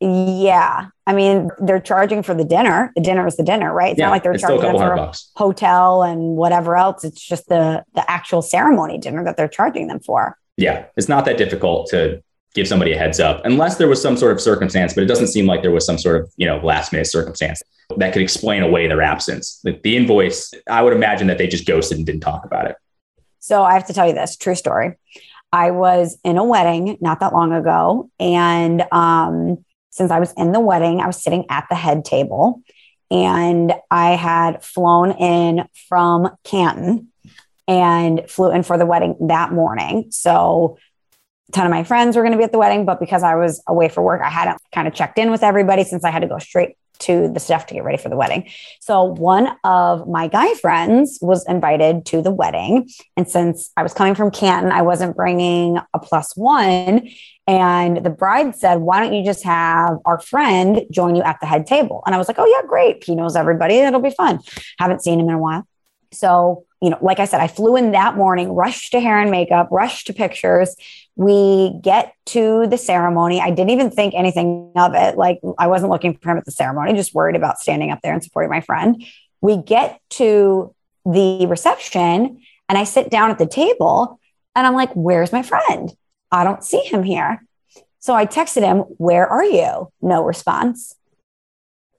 [0.00, 0.88] Yeah.
[1.06, 2.92] I mean, they're charging for the dinner.
[2.94, 3.92] The dinner is the dinner, right?
[3.92, 5.30] It's yeah, not like they're charging for a bucks.
[5.34, 7.04] hotel and whatever else.
[7.04, 10.36] It's just the the actual ceremony dinner that they're charging them for.
[10.56, 10.86] Yeah.
[10.96, 12.22] It's not that difficult to
[12.54, 15.28] give somebody a heads up unless there was some sort of circumstance but it doesn't
[15.28, 17.62] seem like there was some sort of you know last minute circumstance
[17.96, 19.60] that could explain away their absence.
[19.64, 22.76] Like the invoice i would imagine that they just ghosted and didn't talk about it.
[23.38, 24.96] So i have to tell you this true story.
[25.52, 30.52] I was in a wedding not that long ago and um, since i was in
[30.52, 32.62] the wedding i was sitting at the head table
[33.10, 37.08] and i had flown in from canton
[37.68, 40.06] and flew in for the wedding that morning.
[40.10, 40.78] So
[41.48, 43.34] a ton of my friends were going to be at the wedding, but because I
[43.34, 46.20] was away for work, I hadn't kind of checked in with everybody since I had
[46.20, 48.48] to go straight to the stuff to get ready for the wedding.
[48.80, 52.88] So one of my guy friends was invited to the wedding.
[53.16, 57.08] And since I was coming from Canton, I wasn't bringing a plus one.
[57.46, 61.46] And the bride said, Why don't you just have our friend join you at the
[61.46, 62.02] head table?
[62.04, 63.04] And I was like, Oh, yeah, great.
[63.04, 63.76] He knows everybody.
[63.76, 64.40] It'll be fun.
[64.78, 65.66] Haven't seen him in a while.
[66.12, 69.30] So, you know, like I said, I flew in that morning, rushed to hair and
[69.30, 70.74] makeup, rushed to pictures.
[71.18, 73.40] We get to the ceremony.
[73.40, 75.16] I didn't even think anything of it.
[75.16, 78.12] Like I wasn't looking for him at the ceremony, just worried about standing up there
[78.12, 79.04] and supporting my friend.
[79.40, 80.72] We get to
[81.04, 84.20] the reception and I sit down at the table
[84.54, 85.92] and I'm like, where's my friend?
[86.30, 87.44] I don't see him here.
[87.98, 89.90] So I texted him, where are you?
[90.00, 90.94] No response.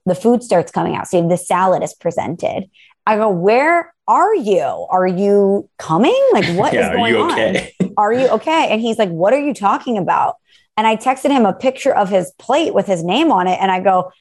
[0.06, 1.08] The food starts coming out.
[1.08, 2.70] So the salad is presented.
[3.04, 4.86] I go, where are you?
[4.90, 6.20] Are you coming?
[6.32, 7.72] Like, what yeah, is going are okay?
[7.80, 7.94] on?
[7.96, 8.68] Are you okay?
[8.70, 10.36] And he's like, what are you talking about?
[10.76, 13.58] And I texted him a picture of his plate with his name on it.
[13.60, 14.12] And I go,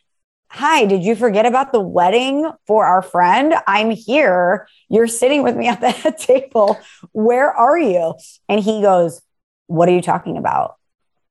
[0.49, 3.53] Hi, did you forget about the wedding for our friend?
[3.67, 4.67] I'm here.
[4.89, 6.77] You're sitting with me at the table.
[7.11, 8.15] Where are you?
[8.49, 9.21] And he goes,
[9.67, 10.75] What are you talking about?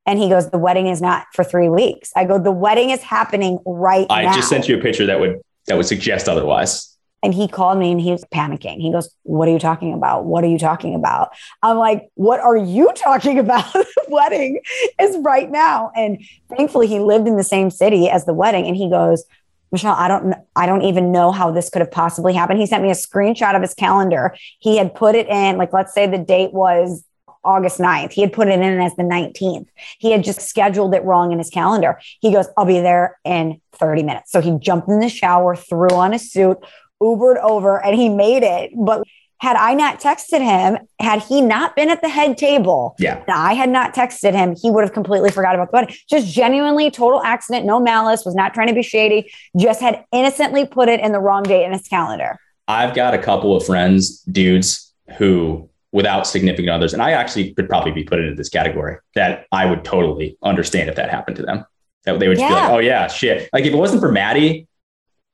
[0.07, 2.13] And he goes, The wedding is not for three weeks.
[2.17, 4.31] I go, The wedding is happening right I now.
[4.31, 6.88] I just sent you a picture that would that would suggest otherwise.
[7.23, 8.81] And he called me and he was panicking.
[8.81, 10.25] He goes, What are you talking about?
[10.25, 11.31] What are you talking about?
[11.63, 13.73] I'm like, What are you talking about?
[13.73, 14.61] the wedding
[15.01, 15.91] is right now.
[15.95, 18.67] And thankfully, he lived in the same city as the wedding.
[18.67, 19.25] And he goes,
[19.73, 22.61] Michelle, I don't I don't even know how this could have possibly happened.
[22.61, 24.35] He sent me a screenshot of his calendar.
[24.59, 27.05] He had put it in, like, let's say the date was
[27.45, 28.13] August 9th.
[28.13, 29.67] He had put it in as the 19th.
[29.99, 32.01] He had just scheduled it wrong in his calendar.
[32.21, 34.33] He goes, I'll be there in 30 minutes.
[34.33, 36.59] So he jumped in the shower, threw on a suit,
[37.03, 38.73] Ubered over and he made it.
[38.77, 39.03] But
[39.41, 43.55] had I not texted him, had he not been at the head table, yeah, I
[43.55, 45.95] had not texted him, he would have completely forgot about the wedding.
[46.11, 50.67] Just genuinely total accident, no malice, was not trying to be shady, just had innocently
[50.67, 52.37] put it in the wrong date in his calendar.
[52.67, 57.69] I've got a couple of friends, dudes, who without significant others, and I actually could
[57.69, 61.43] probably be put into this category that I would totally understand if that happened to
[61.43, 61.65] them.
[62.05, 62.49] That they would yeah.
[62.49, 63.49] be like, oh yeah, shit.
[63.53, 64.68] Like if it wasn't for Maddie,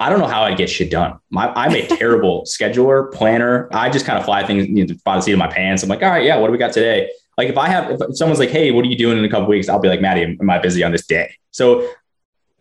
[0.01, 1.19] I don't know how I get shit done.
[1.31, 3.69] My, I'm a terrible scheduler, planner.
[3.73, 5.83] I just kind of fly things, you know, fly the seat of my pants.
[5.83, 7.11] I'm like, all right, yeah, what do we got today?
[7.37, 9.49] Like if I have, if someone's like, "Hey, what are you doing in a couple
[9.49, 11.89] weeks?" I'll be like, "Maddie, am I busy on this day?" So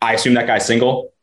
[0.02, 1.14] I assume that guy's single.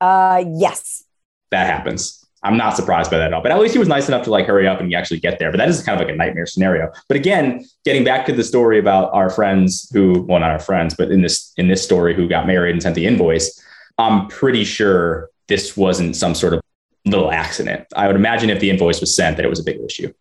[0.00, 1.04] Uh, yes.
[1.50, 2.24] That happens.
[2.42, 3.42] I'm not surprised by that at all.
[3.42, 5.50] But at least he was nice enough to like hurry up and actually get there.
[5.50, 6.92] But that is kind of like a nightmare scenario.
[7.08, 10.94] But again, getting back to the story about our friends who, well, not our friends,
[10.94, 13.62] but in this in this story who got married and sent the invoice,
[13.98, 16.60] I'm pretty sure this wasn't some sort of
[17.04, 17.86] little accident.
[17.94, 20.12] I would imagine if the invoice was sent that it was a big issue.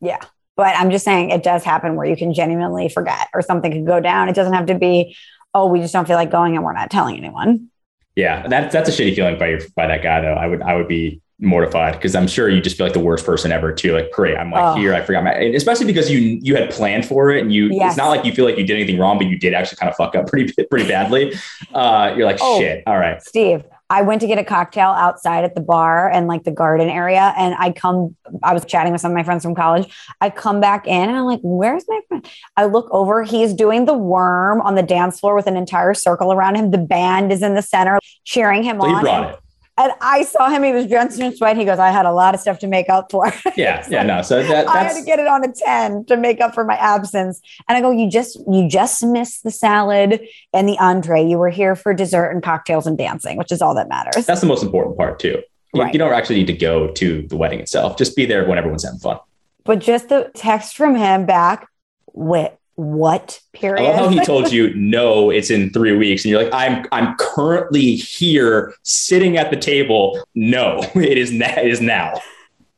[0.00, 0.18] Yeah.
[0.56, 3.86] But I'm just saying it does happen where you can genuinely forget or something could
[3.86, 4.28] go down.
[4.28, 5.16] It doesn't have to be,
[5.54, 7.68] oh, we just don't feel like going and we're not telling anyone.
[8.16, 10.34] Yeah, that's that's a shitty feeling by by that guy though.
[10.34, 13.26] I would I would be mortified because I'm sure you just feel like the worst
[13.26, 13.94] person ever too.
[13.94, 14.80] Like, great, I'm like oh.
[14.80, 17.68] here, I forgot my, and especially because you you had planned for it and you.
[17.70, 17.92] Yes.
[17.92, 19.90] It's not like you feel like you did anything wrong, but you did actually kind
[19.90, 21.34] of fuck up pretty pretty badly.
[21.74, 22.82] Uh, you're like, oh, shit.
[22.86, 23.64] All right, Steve.
[23.90, 27.34] I went to get a cocktail outside at the bar and like the garden area.
[27.36, 29.86] And I come, I was chatting with some of my friends from college.
[30.22, 32.26] I come back in and I'm like, where's my friend?
[32.56, 36.32] I look over, he's doing the worm on the dance floor with an entire circle
[36.32, 36.70] around him.
[36.70, 38.94] The band is in the center cheering him so on.
[38.94, 39.40] He brought it.
[39.82, 41.56] And I saw him, he was drenched in sweat.
[41.56, 43.32] He goes, I had a lot of stuff to make up for.
[43.56, 43.84] Yeah.
[43.90, 44.02] yeah.
[44.02, 44.22] No.
[44.22, 46.76] So that, I had to get it on a 10 to make up for my
[46.76, 47.40] absence.
[47.68, 50.20] And I go, you just, you just missed the salad
[50.52, 51.26] and the entree.
[51.26, 54.24] You were here for dessert and cocktails and dancing, which is all that matters.
[54.24, 55.42] That's the most important part too.
[55.74, 55.92] You, right.
[55.92, 57.98] you don't actually need to go to the wedding itself.
[57.98, 59.18] Just be there when everyone's having fun.
[59.64, 61.66] But just the text from him back,
[62.14, 63.82] with what period?
[63.82, 66.86] I love how he told you no, it's in three weeks, and you're like, I'm
[66.92, 70.22] I'm currently here sitting at the table.
[70.34, 72.14] No, it is na- it is now.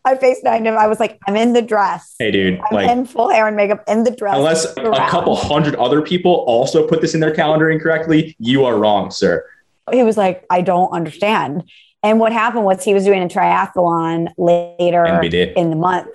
[0.07, 0.77] I FaceTimed him.
[0.77, 2.14] I was like, I'm in the dress.
[2.19, 2.61] Hey, dude.
[2.61, 4.37] I'm like, in full hair and makeup in the dress.
[4.37, 4.95] Unless around.
[4.95, 9.11] a couple hundred other people also put this in their calendar incorrectly, you are wrong,
[9.11, 9.47] sir.
[9.90, 11.64] He was like, I don't understand.
[12.03, 16.11] And what happened was he was doing a triathlon later in the month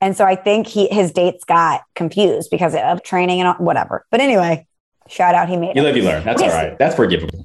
[0.00, 4.04] and so I think he his dates got confused because of training and whatever.
[4.10, 4.66] But anyway,
[5.08, 5.84] shout out, he made you it.
[5.84, 6.24] live, you learn.
[6.24, 6.78] That's all right.
[6.78, 7.44] That's forgivable.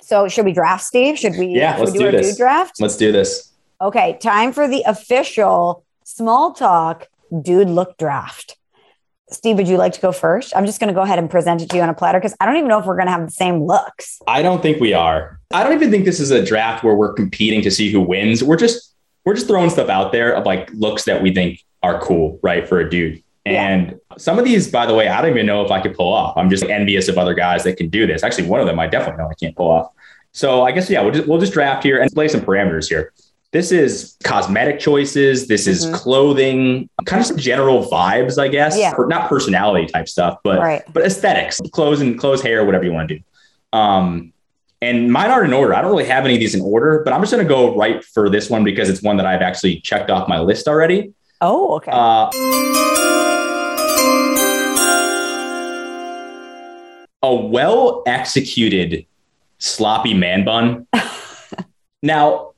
[0.00, 1.18] So should we draft, Steve?
[1.18, 1.46] Should we?
[1.48, 2.36] Yeah, let's we do, do this.
[2.36, 2.80] draft.
[2.80, 3.52] Let's do this.
[3.80, 7.08] Okay, time for the official small talk
[7.42, 8.56] dude look draft.
[9.30, 10.52] Steve, would you like to go first?
[10.54, 12.36] I'm just going to go ahead and present it to you on a platter because
[12.38, 14.20] I don't even know if we're going to have the same looks.
[14.26, 15.40] I don't think we are.
[15.52, 18.44] I don't even think this is a draft where we're competing to see who wins.
[18.44, 22.00] We're just we're just throwing stuff out there of like looks that we think are
[22.00, 23.22] cool, right, for a dude.
[23.44, 24.16] And yeah.
[24.18, 26.36] some of these, by the way, I don't even know if I could pull off.
[26.36, 28.22] I'm just envious of other guys that can do this.
[28.22, 29.92] Actually, one of them I definitely know I can't pull off.
[30.32, 33.12] So I guess yeah, we'll just we'll just draft here and play some parameters here.
[33.50, 35.46] This is cosmetic choices.
[35.46, 35.94] This is mm-hmm.
[35.94, 38.78] clothing, kind of some general vibes, I guess.
[38.78, 38.94] Yeah.
[38.96, 40.82] Not personality type stuff, but right.
[40.92, 43.24] but aesthetics, clothes and clothes, hair, whatever you want to do.
[43.74, 44.32] Um,
[44.80, 45.74] and mine aren't in order.
[45.74, 47.76] I don't really have any of these in order, but I'm just going to go
[47.76, 51.12] right for this one because it's one that I've actually checked off my list already.
[51.44, 51.90] Oh, okay.
[51.92, 52.30] Uh,
[57.24, 59.06] a well executed
[59.58, 60.86] sloppy man bun.
[62.02, 62.52] now,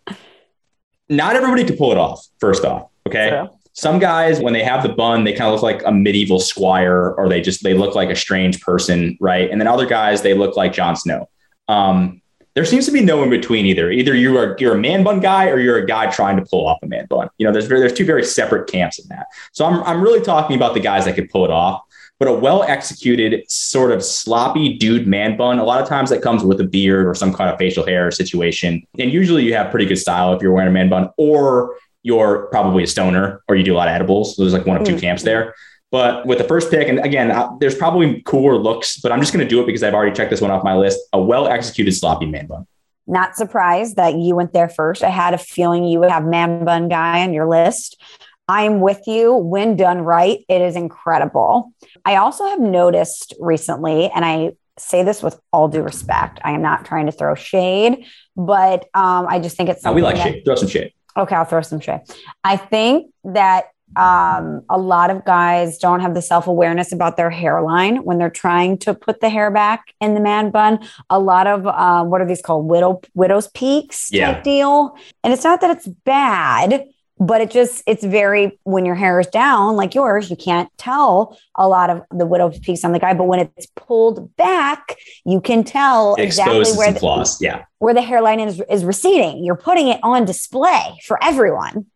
[1.09, 2.90] not everybody can pull it off, first off.
[3.09, 3.31] Okay.
[3.31, 3.49] True.
[3.73, 7.12] Some guys, when they have the bun, they kind of look like a medieval squire,
[7.12, 9.51] or they just they look like a strange person, right?
[9.51, 11.29] And then other guys, they look like Jon Snow.
[11.68, 12.20] Um,
[12.55, 13.90] there seems to be no in between either.
[13.90, 16.67] Either you are you're a man bun guy or you're a guy trying to pull
[16.67, 17.29] off a man bun.
[17.38, 19.27] You know, there's there's two very separate camps in that.
[19.53, 21.83] So I'm I'm really talking about the guys that could pull it off.
[22.21, 26.23] But a well executed sort of sloppy dude man bun, a lot of times that
[26.23, 28.87] comes with a beard or some kind of facial hair situation.
[29.01, 32.47] And usually you have pretty good style if you're wearing a man bun, or you're
[32.53, 34.37] probably a stoner or you do a lot of edibles.
[34.37, 35.01] So there's like one of two mm-hmm.
[35.01, 35.55] camps there.
[35.94, 39.33] But with the first pick, and again, I, there's probably cooler looks, but I'm just
[39.33, 40.98] going to do it because I've already checked this one off my list.
[41.12, 42.66] A well executed sloppy man bun.
[43.07, 45.04] Not surprised that you went there first.
[45.04, 48.02] I had a feeling you would have man bun guy on your list.
[48.48, 49.37] I'm with you.
[49.37, 51.72] When done right, it is incredible.
[52.04, 56.61] I also have noticed recently, and I say this with all due respect, I am
[56.61, 58.04] not trying to throw shade,
[58.37, 59.94] but um, I just think it's something.
[59.94, 60.44] we like that, shade.
[60.44, 60.92] Throw some shade.
[61.16, 62.00] Okay, I'll throw some shade.
[62.42, 67.30] I think that um, a lot of guys don't have the self awareness about their
[67.30, 70.80] hairline when they're trying to put the hair back in the man bun.
[71.11, 72.66] A lot of uh, what are these called?
[72.66, 74.42] Widow widow's peaks type yeah.
[74.42, 74.96] deal.
[75.22, 76.87] And it's not that it's bad,
[77.18, 81.38] but it just it's very when your hair is down like yours, you can't tell
[81.54, 83.14] a lot of the widow's peaks on the guy.
[83.14, 87.40] But when it's pulled back, you can tell it exactly where the, flaws.
[87.40, 89.44] Yeah, where the hairline is is receding.
[89.44, 91.87] You're putting it on display for everyone.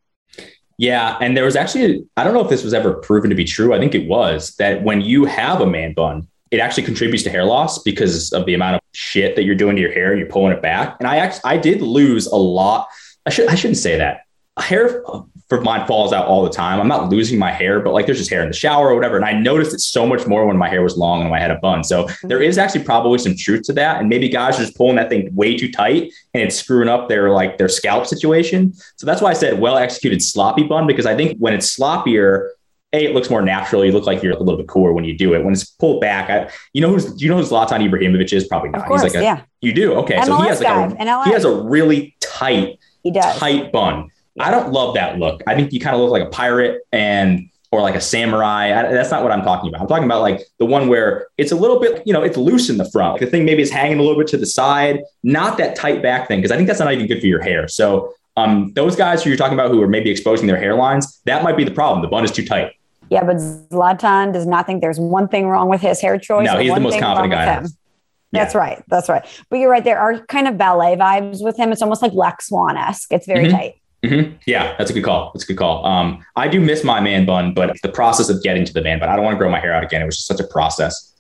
[0.78, 1.18] Yeah.
[1.20, 3.74] And there was actually, I don't know if this was ever proven to be true.
[3.74, 7.30] I think it was that when you have a man bun, it actually contributes to
[7.30, 10.12] hair loss because of the amount of shit that you're doing to your hair.
[10.12, 10.96] and You're pulling it back.
[11.00, 12.88] And I actually, I did lose a lot.
[13.26, 14.22] I should, I shouldn't say that.
[14.62, 15.02] Hair
[15.48, 16.78] for mine falls out all the time.
[16.78, 19.16] I'm not losing my hair, but like there's just hair in the shower or whatever.
[19.16, 21.42] And I noticed it so much more when my hair was long and when I
[21.42, 21.82] had a bun.
[21.84, 22.28] So mm-hmm.
[22.28, 23.98] there is actually probably some truth to that.
[24.00, 27.08] And maybe guys are just pulling that thing way too tight and it's screwing up
[27.08, 28.74] their like their scalp situation.
[28.96, 32.50] So that's why I said well executed sloppy bun because I think when it's sloppier,
[32.92, 33.84] a, it looks more natural.
[33.84, 35.44] You look like you're a little bit cooler when you do it.
[35.44, 38.46] When it's pulled back, I, you know who's you know who Zlatan Ibrahimovic is?
[38.48, 38.86] Probably not.
[38.86, 39.42] Course, He's like a, yeah.
[39.60, 40.16] You do okay.
[40.16, 43.36] MLS so he has like guy, a, he has a really tight, he does.
[43.36, 44.10] tight bun.
[44.40, 45.42] I don't love that look.
[45.46, 48.66] I think you kind of look like a pirate and or like a samurai.
[48.66, 49.82] I, that's not what I'm talking about.
[49.82, 52.70] I'm talking about like the one where it's a little bit, you know, it's loose
[52.70, 53.14] in the front.
[53.14, 56.02] Like the thing maybe is hanging a little bit to the side, not that tight
[56.02, 57.68] back thing, because I think that's not even good for your hair.
[57.68, 61.42] So um, those guys who you're talking about who are maybe exposing their hairlines, that
[61.42, 62.00] might be the problem.
[62.02, 62.72] The bun is too tight.
[63.10, 66.46] Yeah, but Zlatan does not think there's one thing wrong with his hair choice.
[66.46, 67.44] No, he's the most confident guy.
[67.44, 67.66] Yeah.
[68.32, 68.84] That's right.
[68.88, 69.24] That's right.
[69.48, 69.82] But you're right.
[69.82, 71.72] There are kind of ballet vibes with him.
[71.72, 73.10] It's almost like Black Swan esque.
[73.12, 73.56] It's very mm-hmm.
[73.56, 73.74] tight.
[74.04, 74.36] Mm-hmm.
[74.46, 75.32] Yeah, that's a good call.
[75.34, 75.84] That's a good call.
[75.84, 79.00] Um, I do miss my man bun, but the process of getting to the man
[79.00, 80.02] bun, I don't want to grow my hair out again.
[80.02, 81.14] It was just such a process.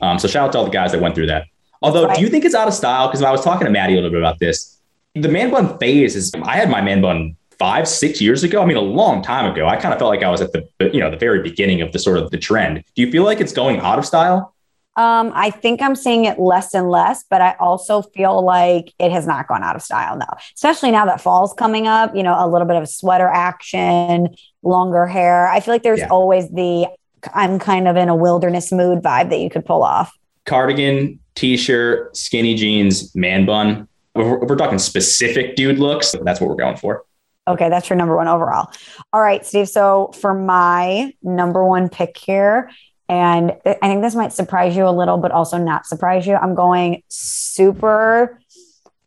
[0.00, 1.46] Um, so shout out to all the guys that went through that.
[1.80, 3.08] Although, do you think it's out of style?
[3.08, 4.80] Because I was talking to Maddie a little bit about this.
[5.14, 6.32] The man bun phase is.
[6.42, 8.62] I had my man bun five, six years ago.
[8.62, 9.66] I mean, a long time ago.
[9.66, 11.92] I kind of felt like I was at the you know the very beginning of
[11.92, 12.82] the sort of the trend.
[12.94, 14.53] Do you feel like it's going out of style?
[14.96, 19.10] Um, I think I'm seeing it less and less, but I also feel like it
[19.10, 22.36] has not gone out of style now, especially now that fall's coming up, you know,
[22.38, 24.28] a little bit of a sweater action,
[24.62, 25.48] longer hair.
[25.48, 26.08] I feel like there's yeah.
[26.08, 26.86] always the
[27.32, 30.16] I'm kind of in a wilderness mood vibe that you could pull off.
[30.44, 33.88] Cardigan, t shirt, skinny jeans, man bun.
[34.14, 37.04] If we're, if we're talking specific dude looks, that's what we're going for.
[37.46, 38.70] Okay, that's your number one overall.
[39.12, 39.68] All right, Steve.
[39.68, 42.70] So for my number one pick here,
[43.08, 46.36] and I think this might surprise you a little, but also not surprise you.
[46.36, 48.40] I'm going super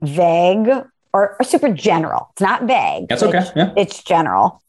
[0.01, 0.67] vague
[1.13, 2.29] or, or super general.
[2.33, 3.07] It's not vague.
[3.09, 3.39] That's okay.
[3.39, 3.73] It's, yeah.
[3.75, 4.61] it's general.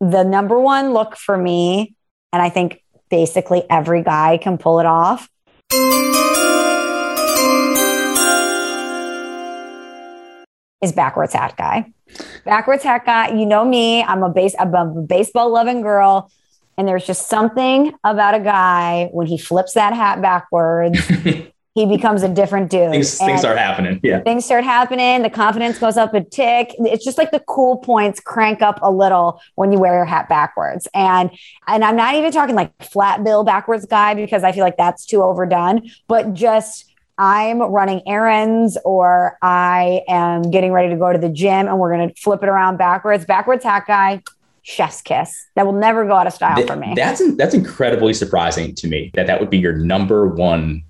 [0.00, 1.94] The number one look for me,
[2.32, 5.28] and I think basically every guy can pull it off.
[10.82, 11.92] Is backwards hat guy.
[12.44, 13.34] Backwards hat guy.
[13.34, 14.02] You know me.
[14.02, 14.54] I'm a base.
[14.58, 16.30] I'm a baseball loving girl.
[16.80, 20.98] And there's just something about a guy when he flips that hat backwards,
[21.74, 22.90] he becomes a different dude.
[22.90, 24.00] Things, things start happening.
[24.02, 24.20] Yeah.
[24.20, 25.20] Things start happening.
[25.20, 26.74] The confidence goes up a tick.
[26.78, 30.30] It's just like the cool points crank up a little when you wear your hat
[30.30, 30.88] backwards.
[30.94, 31.30] And
[31.66, 35.04] and I'm not even talking like flat bill backwards guy because I feel like that's
[35.04, 36.86] too overdone, but just
[37.18, 41.94] I'm running errands or I am getting ready to go to the gym and we're
[41.94, 43.26] going to flip it around backwards.
[43.26, 44.22] Backwards hat guy,
[44.62, 45.46] chef's kiss.
[45.56, 46.92] That will never go out of style Th- for me.
[46.94, 50.84] That's that's incredibly surprising to me that that would be your number one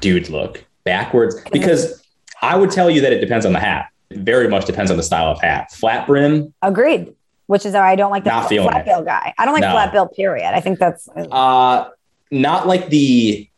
[0.00, 2.02] dude look backwards because
[2.42, 3.88] I would tell you that it depends on the hat.
[4.10, 5.72] It very much depends on the style of hat.
[5.72, 6.52] Flat brim.
[6.62, 7.14] Agreed.
[7.46, 9.34] Which is why I don't like the flat bill guy.
[9.36, 9.72] I don't like no.
[9.72, 10.06] flat bill.
[10.06, 10.54] Period.
[10.54, 11.88] I think that's uh,
[12.30, 13.49] not like the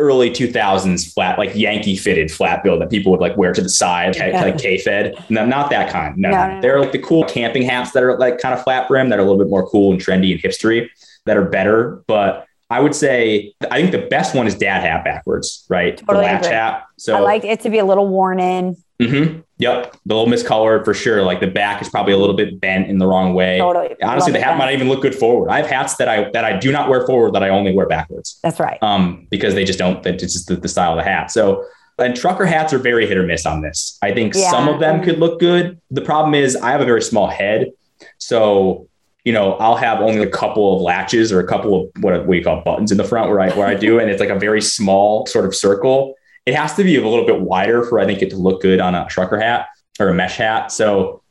[0.00, 3.68] early 2000s flat, like Yankee fitted flat bill that people would like wear to the
[3.68, 4.42] side, yeah.
[4.42, 5.22] like K Fed.
[5.28, 6.16] No, not that kind.
[6.16, 9.10] No, no, they're like the cool camping hats that are like kind of flat brim
[9.10, 10.88] that are a little bit more cool and trendy and hipstery
[11.26, 12.02] that are better.
[12.06, 15.98] But I would say I think the best one is dad hat backwards, right?
[15.98, 16.54] Totally the latch agree.
[16.54, 16.84] hat.
[16.96, 18.76] So I like it to be a little worn in.
[19.00, 19.40] Mm-hmm.
[19.58, 19.96] Yep.
[20.06, 21.22] The little miscolored for sure.
[21.22, 23.58] Like the back is probably a little bit bent in the wrong way.
[23.58, 23.96] Totally.
[24.02, 25.50] Honestly, the hat might even look good forward.
[25.50, 27.86] I have hats that I that I do not wear forward that I only wear
[27.86, 28.38] backwards.
[28.42, 28.80] That's right.
[28.82, 30.04] Um, because they just don't.
[30.06, 31.30] It's just the, the style of the hat.
[31.30, 31.64] So
[31.98, 33.98] and trucker hats are very hit or miss on this.
[34.00, 34.50] I think yeah.
[34.50, 35.80] some of them could look good.
[35.90, 37.72] The problem is I have a very small head,
[38.18, 38.88] so
[39.24, 42.42] you know I'll have only a couple of latches or a couple of what we
[42.42, 44.62] call buttons in the front where I where I do, and it's like a very
[44.62, 46.14] small sort of circle
[46.46, 48.80] it has to be a little bit wider for I think it to look good
[48.80, 50.72] on a trucker hat or a mesh hat.
[50.72, 51.22] So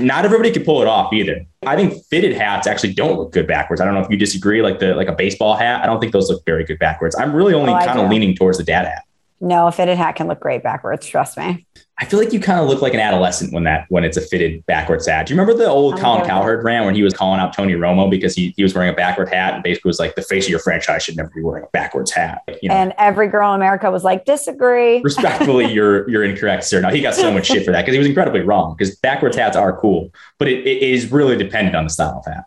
[0.00, 1.44] not everybody can pull it off either.
[1.66, 3.80] I think fitted hats actually don't look good backwards.
[3.80, 4.62] I don't know if you disagree.
[4.62, 7.16] Like the like a baseball hat, I don't think those look very good backwards.
[7.16, 9.04] I'm really only oh, kind of leaning towards the dad hat.
[9.40, 11.06] No, a fitted hat can look great backwards.
[11.06, 11.66] Trust me.
[12.00, 14.20] I feel like you kind of look like an adolescent when that when it's a
[14.20, 15.26] fitted backwards hat.
[15.26, 18.08] Do you remember the old Colin Cowherd rant when he was calling out Tony Romo
[18.08, 20.50] because he, he was wearing a backward hat and basically was like the face of
[20.50, 22.42] your franchise should never be wearing a backwards hat.
[22.62, 22.76] You know?
[22.76, 25.00] And every girl in America was like, disagree.
[25.04, 26.80] Respectfully, you're you're incorrect, sir.
[26.80, 29.36] Now he got so much shit for that because he was incredibly wrong because backwards
[29.36, 32.44] hats are cool, but it, it is really dependent on the style of hat.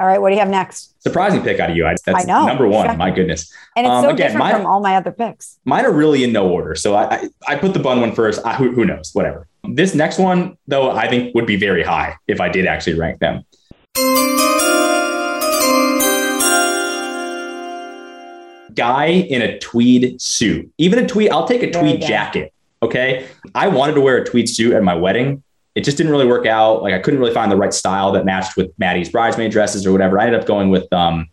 [0.00, 0.94] All right, what do you have next?
[1.02, 1.86] Surprising pick out of you.
[1.86, 2.46] I, that's I know.
[2.46, 2.96] number one.
[2.96, 3.52] My goodness.
[3.76, 5.58] And it's um, so again, different mine, from all my other picks.
[5.66, 6.74] Mine are really in no order.
[6.74, 8.40] So I, I, I put the bun one first.
[8.46, 9.10] I, who, who knows?
[9.12, 9.46] Whatever.
[9.74, 13.20] This next one, though, I think would be very high if I did actually rank
[13.20, 13.44] them.
[18.74, 21.28] Guy in a tweed suit, even a tweed.
[21.30, 22.54] I'll take a tweed jacket.
[22.82, 23.28] Okay.
[23.54, 25.42] I wanted to wear a tweed suit at my wedding
[25.74, 26.82] it just didn't really work out.
[26.82, 29.92] Like I couldn't really find the right style that matched with Maddie's bridesmaid dresses or
[29.92, 30.20] whatever.
[30.20, 31.28] I ended up going with um,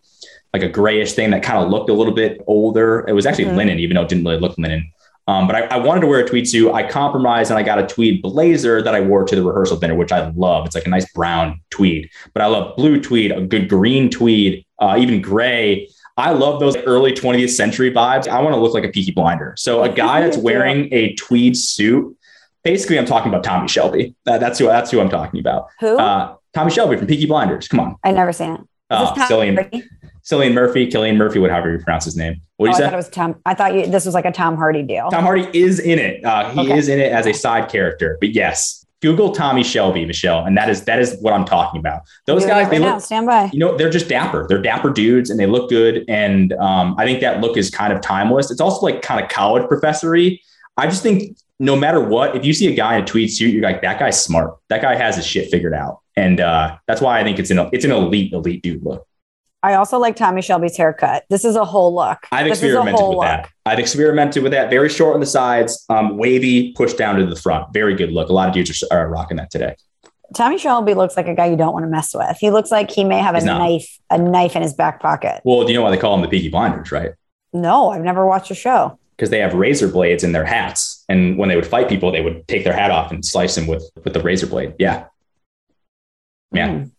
[0.52, 3.04] like a grayish thing that kind of looked a little bit older.
[3.08, 3.56] It was actually mm-hmm.
[3.56, 4.90] linen, even though it didn't really look linen.
[5.28, 6.72] Um, but I, I, wanted to wear a tweed suit.
[6.72, 9.94] I compromised and I got a tweed blazer that I wore to the rehearsal dinner,
[9.94, 10.64] which I love.
[10.64, 14.64] It's like a nice brown tweed, but I love blue tweed, a good green tweed,
[14.78, 15.86] uh, even gray.
[16.16, 18.26] I love those early 20th century vibes.
[18.26, 19.54] I want to look like a Peaky Blinder.
[19.58, 22.16] So a guy that's wearing a tweed suit,
[22.62, 24.14] basically, I'm talking about Tommy Shelby.
[24.24, 25.68] That, that's who that's who I'm talking about.
[25.80, 25.98] Who?
[25.98, 27.68] Uh, Tommy Shelby from Peaky Blinders.
[27.68, 27.96] Come on.
[28.04, 28.60] I never seen it.
[28.90, 29.84] Uh, Cillian,
[30.24, 32.40] Cillian Murphy, Cillian Murphy, whatever you pronounce his name.
[32.56, 32.84] What do oh, you say?
[32.84, 33.36] I thought it was Tom.
[33.44, 35.10] I thought you, this was like a Tom Hardy deal.
[35.10, 36.24] Tom Hardy is in it.
[36.24, 36.78] Uh, he okay.
[36.78, 38.16] is in it as a side character.
[38.18, 42.02] But yes, Google Tommy Shelby, Michelle, and that is that is what I'm talking about.
[42.26, 43.50] Those guys, right they look, stand by.
[43.52, 44.46] You know, they're just dapper.
[44.48, 46.04] They're dapper dudes, and they look good.
[46.08, 48.50] And um, I think that look is kind of timeless.
[48.50, 50.42] It's also like kind of college professory.
[50.76, 53.52] I just think no matter what, if you see a guy in a tweed suit,
[53.52, 54.56] you're like, that guy's smart.
[54.68, 57.68] That guy has his shit figured out, and uh, that's why I think it's an
[57.72, 59.06] it's an elite elite dude look.
[59.62, 61.24] I also like Tommy Shelby's haircut.
[61.30, 62.18] This is a whole look.
[62.30, 63.24] I've this experimented with look.
[63.24, 63.50] that.
[63.66, 64.70] I've experimented with that.
[64.70, 67.72] Very short on the sides, um, wavy, pushed down to the front.
[67.72, 68.28] Very good look.
[68.28, 69.74] A lot of dudes are, are, rocking that today.
[70.36, 72.36] Tommy Shelby looks like a guy you don't want to mess with.
[72.38, 75.40] He looks like he may have a knife, a knife in his back pocket.
[75.42, 77.12] Well, do you know why they call him the Peaky Blinders, right?
[77.52, 78.98] No, I've never watched a show.
[79.16, 82.20] Because they have razor blades in their hats, and when they would fight people, they
[82.20, 84.74] would take their hat off and slice them with with the razor blade.
[84.78, 85.06] Yeah,
[86.52, 86.68] yeah.
[86.68, 86.90] Mm.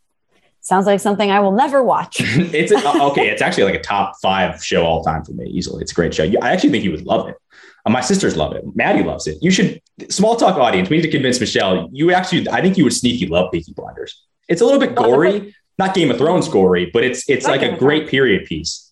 [0.61, 2.17] Sounds like something I will never watch.
[2.19, 3.29] it's a, okay.
[3.29, 5.81] It's actually like a top five show all time for me, easily.
[5.81, 6.23] It's a great show.
[6.41, 7.35] I actually think you would love it.
[7.85, 8.63] Uh, my sisters love it.
[8.75, 9.37] Maddie loves it.
[9.41, 10.89] You should small talk audience.
[10.89, 11.89] We need to convince Michelle.
[11.91, 14.25] You actually, I think you would sneaky love Peaky Blinders.
[14.47, 17.77] It's a little bit gory, not Game of Thrones gory, but it's it's like a
[17.77, 18.88] great period piece.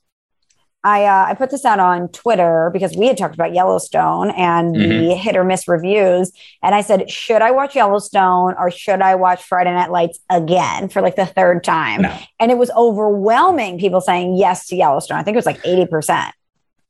[0.88, 4.74] I uh, I put this out on Twitter because we had talked about Yellowstone and
[4.74, 4.90] mm-hmm.
[5.10, 6.32] the hit or miss reviews,
[6.64, 10.88] and I said, should I watch Yellowstone or should I watch Friday Night Lights again
[10.88, 12.04] for like the third time?
[12.04, 12.18] No.
[12.40, 13.80] And it was overwhelming.
[13.80, 15.18] People saying yes to Yellowstone.
[15.18, 16.34] I think it was like eighty percent.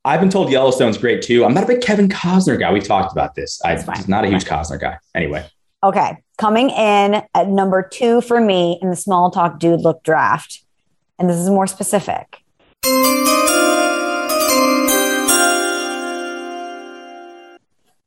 [0.06, 1.44] I've been told Yellowstone's great too.
[1.44, 2.72] I'm not a big Kevin Costner guy.
[2.72, 3.60] We talked about this.
[3.66, 5.00] I'm not a huge Costner guy.
[5.16, 5.44] Anyway.
[5.84, 10.64] Okay, coming in at number two for me in the small talk dude look draft,
[11.18, 12.44] and this is more specific.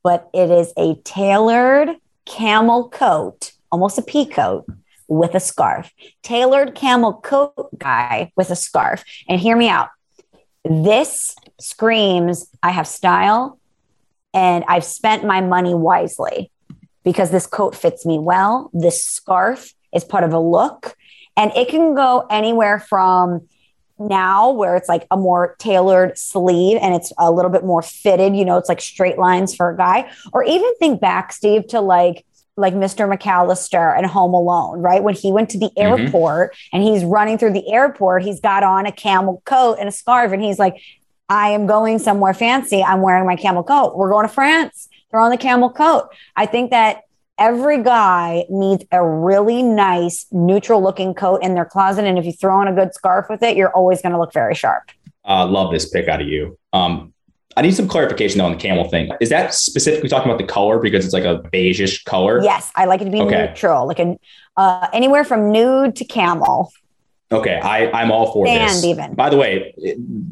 [0.03, 4.67] But it is a tailored camel coat, almost a pea coat
[5.09, 5.93] with a scarf.
[6.23, 9.05] Tailored camel coat guy with a scarf.
[9.29, 9.89] And hear me out.
[10.65, 13.59] This screams I have style
[14.33, 16.51] and I've spent my money wisely
[17.03, 18.71] because this coat fits me well.
[18.73, 20.97] This scarf is part of a look
[21.37, 23.49] and it can go anywhere from
[24.01, 28.35] now where it's like a more tailored sleeve and it's a little bit more fitted,
[28.35, 30.11] you know, it's like straight lines for a guy.
[30.33, 32.25] Or even think back, Steve, to like
[32.57, 33.11] like Mr.
[33.11, 35.03] McAllister and Home Alone, right?
[35.03, 36.05] When he went to the mm-hmm.
[36.05, 36.77] airport mm-hmm.
[36.77, 40.33] and he's running through the airport, he's got on a camel coat and a scarf,
[40.33, 40.81] and he's like,
[41.29, 42.83] I am going somewhere fancy.
[42.83, 43.97] I'm wearing my camel coat.
[43.97, 44.89] We're going to France.
[45.11, 46.09] Throw on the camel coat.
[46.37, 47.03] I think that
[47.41, 52.05] every guy needs a really nice neutral looking coat in their closet.
[52.05, 54.33] And if you throw on a good scarf with it, you're always going to look
[54.33, 54.91] very sharp.
[55.25, 56.59] Uh, love this pick out of you.
[56.73, 57.15] Um,
[57.57, 59.11] I need some clarification though on the camel thing.
[59.21, 62.41] Is that specifically talking about the color because it's like a beigeish color?
[62.43, 63.47] Yes, I like it to be okay.
[63.49, 64.19] neutral, like an
[64.57, 66.73] uh, anywhere from nude to camel.
[67.33, 68.85] Okay, I, I'm all for and this.
[68.85, 69.15] even.
[69.15, 69.73] By the way,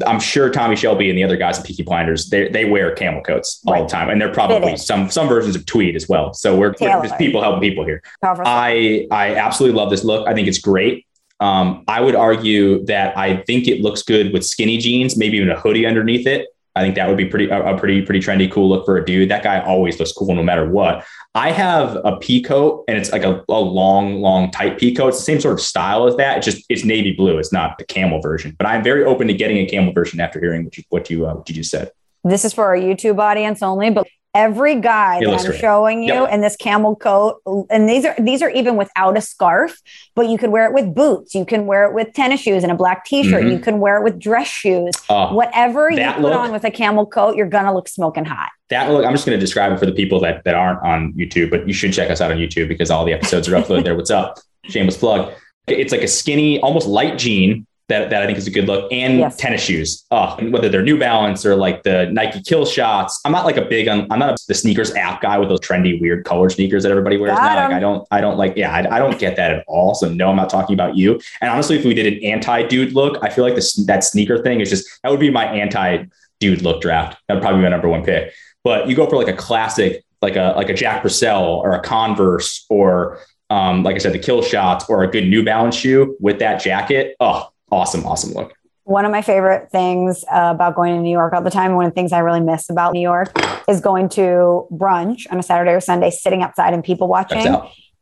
[0.05, 3.23] I'm sure Tommy Shelby and the other guys at Peaky Blinders, they, they wear camel
[3.23, 4.11] coats all the time.
[4.11, 6.35] And they're probably some some versions of tweed as well.
[6.35, 8.03] So we're, we're just people helping people here.
[8.23, 10.27] I, I absolutely love this look.
[10.27, 11.07] I think it's great.
[11.41, 15.51] Um, I would argue that I think it looks good with skinny jeans, maybe even
[15.51, 16.49] a hoodie underneath it.
[16.77, 19.05] I think that would be pretty a, a, pretty pretty trendy, cool look for a
[19.05, 19.31] dude.
[19.31, 21.05] That guy always looks cool no matter what.
[21.35, 25.09] I have a pea coat and it's like a, a long, long, tight pea coat.
[25.09, 26.39] It's the same sort of style as that.
[26.39, 27.39] It's just it's navy blue.
[27.39, 28.55] It's not the camel version.
[28.57, 31.27] But I'm very open to getting a camel version after hearing what you what you
[31.27, 31.91] uh, what you just said.
[32.25, 36.33] This is for our YouTube audience only, but every guy that I'm showing you yep.
[36.33, 39.81] in this camel coat, and these are these are even without a scarf,
[40.15, 42.73] but you could wear it with boots, you can wear it with tennis shoes and
[42.73, 43.53] a black t-shirt, mm-hmm.
[43.53, 44.93] you can wear it with dress shoes.
[45.09, 48.51] Uh, Whatever you put look, on with a camel coat, you're gonna look smoking hot.
[48.71, 51.51] That look, I'm just gonna describe it for the people that that aren't on YouTube,
[51.51, 53.95] but you should check us out on YouTube because all the episodes are uploaded there.
[53.95, 54.39] What's up?
[54.65, 55.33] Shameless plug.
[55.67, 58.93] It's like a skinny, almost light jean that, that I think is a good look
[58.93, 59.37] and yes.
[59.37, 60.05] tennis shoes.
[60.11, 63.21] Oh, whether they're New Balance or like the Nike Kill Shots.
[63.25, 66.01] I'm not like a big, I'm not a, the sneakers app guy with those trendy,
[66.01, 67.55] weird color sneakers that everybody wears now.
[67.55, 69.95] Like I don't, I don't like, yeah, I, I, don't get that at all.
[69.95, 71.21] So no, I'm not talking about you.
[71.41, 74.43] And honestly, if we did an anti dude look, I feel like this, that sneaker
[74.43, 76.05] thing is just, that would be my anti
[76.41, 77.19] dude look draft.
[77.27, 78.33] That'd probably be my number one pick.
[78.65, 81.81] But you go for like a classic like a like a Jack Purcell or a
[81.81, 83.21] Converse or
[83.51, 86.61] um, like I said, the kill shots or a good New Balance shoe with that
[86.61, 87.17] jacket.
[87.19, 88.53] Oh, awesome, awesome look.
[88.85, 91.85] One of my favorite things uh, about going to New York all the time, one
[91.85, 93.33] of the things I really miss about New York
[93.69, 97.55] is going to brunch on a Saturday or Sunday, sitting outside and people watching.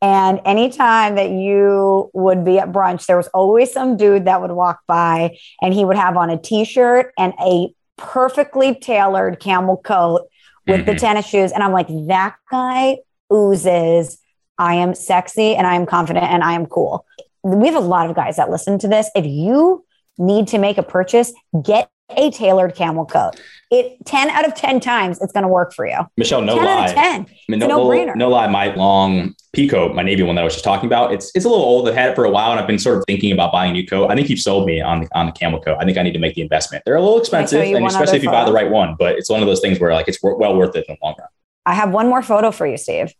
[0.03, 4.53] And anytime that you would be at brunch, there was always some dude that would
[4.53, 9.79] walk by and he would have on a t shirt and a perfectly tailored camel
[9.79, 10.29] coat
[10.67, 10.91] with mm-hmm.
[10.91, 11.51] the tennis shoes.
[11.51, 12.99] And I'm like, that guy
[13.33, 14.19] oozes,
[14.59, 17.07] I am sexy and I am confident and I am cool.
[17.55, 19.09] We have a lot of guys that listen to this.
[19.14, 19.84] If you
[20.18, 21.32] need to make a purchase,
[21.62, 23.40] get a tailored camel coat.
[23.70, 25.99] It 10 out of 10 times it's going to work for you.
[26.16, 26.72] Michelle, no 10 lie.
[26.72, 27.05] Out of 10.
[27.05, 28.47] I mean, no, no, no, no lie.
[28.47, 29.34] My long
[29.70, 31.88] coat, my navy one that I was just talking about, it's it's a little old.
[31.88, 33.74] I've had it for a while and I've been sort of thinking about buying a
[33.74, 34.11] new coat.
[34.11, 35.78] I think you've sold me on the, on the camel coat.
[35.80, 36.82] I think I need to make the investment.
[36.84, 38.40] They're a little expensive, and especially if you photo?
[38.40, 40.76] buy the right one, but it's one of those things where like it's well worth
[40.76, 41.28] it in the long run.
[41.64, 43.14] I have one more photo for you, Steve.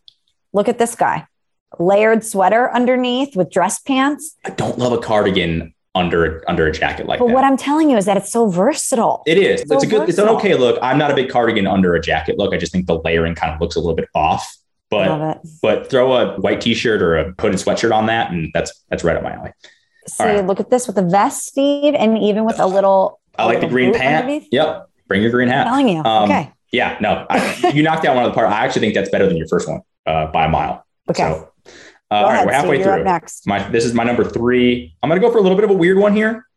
[0.53, 1.27] Look at this guy.
[1.79, 4.35] Layered sweater underneath with dress pants.
[4.45, 7.33] I don't love a cardigan under under a jacket like but that.
[7.33, 9.23] But what I'm telling you is that it's so versatile.
[9.25, 9.61] It is.
[9.61, 10.05] It's, it's a good.
[10.05, 10.09] Versatile.
[10.09, 10.79] It's an okay look.
[10.81, 12.53] I'm not a big cardigan under a jacket look.
[12.53, 14.55] I just think the layering kind of looks a little bit off.
[14.89, 19.03] But but throw a white t-shirt or a hooded sweatshirt on that, and that's that's
[19.03, 19.51] right up my alley.
[20.07, 20.45] See, right.
[20.45, 23.19] look at this with the vest, Steve, and even with a little.
[23.37, 24.23] I like the green pant.
[24.23, 24.47] Underneath.
[24.49, 25.67] Yep, bring your green hat.
[25.67, 26.03] I'm telling you.
[26.05, 26.53] Um, okay.
[26.71, 28.49] Yeah, no, I, you knocked out one of the part.
[28.49, 30.85] I actually think that's better than your first one uh, by a mile.
[31.09, 31.23] Okay.
[31.23, 31.51] So,
[32.09, 33.03] uh, all right, we're halfway through.
[33.03, 33.45] next.
[33.47, 34.95] My this is my number three.
[35.01, 36.47] I'm gonna go for a little bit of a weird one here.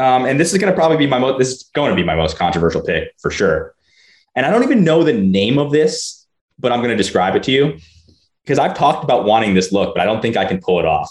[0.00, 2.02] Um, and this is going to probably be my most, this is going to be
[2.02, 3.74] my most controversial pick for sure.
[4.34, 6.26] And I don't even know the name of this,
[6.58, 7.78] but I'm going to describe it to you
[8.42, 10.86] because I've talked about wanting this look, but I don't think I can pull it
[10.86, 11.10] off.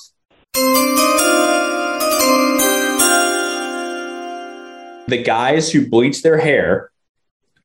[5.08, 6.90] The guys who bleach their hair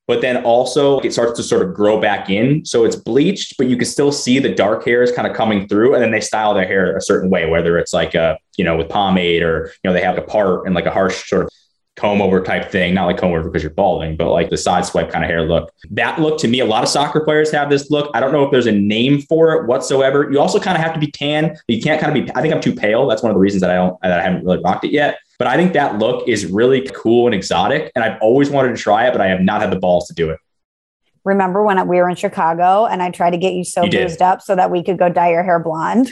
[0.07, 2.65] but then also it starts to sort of grow back in.
[2.65, 5.95] So it's bleached, but you can still see the dark hairs kind of coming through.
[5.95, 8.77] And then they style their hair a certain way, whether it's like a, you know,
[8.77, 11.51] with pomade or, you know, they have a part and like a harsh sort of
[11.97, 14.85] comb over type thing, not like comb over because you're balding, but like the side
[14.85, 15.73] swipe kind of hair look.
[15.91, 18.11] That look to me, a lot of soccer players have this look.
[18.15, 20.29] I don't know if there's a name for it whatsoever.
[20.31, 21.57] You also kind of have to be tan.
[21.69, 23.07] You can't kind of be, I think I'm too pale.
[23.07, 25.19] That's one of the reasons that I don't, that I haven't really rocked it yet.
[25.39, 27.91] But I think that look is really cool and exotic.
[27.95, 30.15] And I've always wanted to try it, but I have not had the balls to
[30.15, 30.39] do it.
[31.25, 34.21] Remember when we were in Chicago and I tried to get you so you boozed
[34.21, 36.11] up so that we could go dye your hair blonde?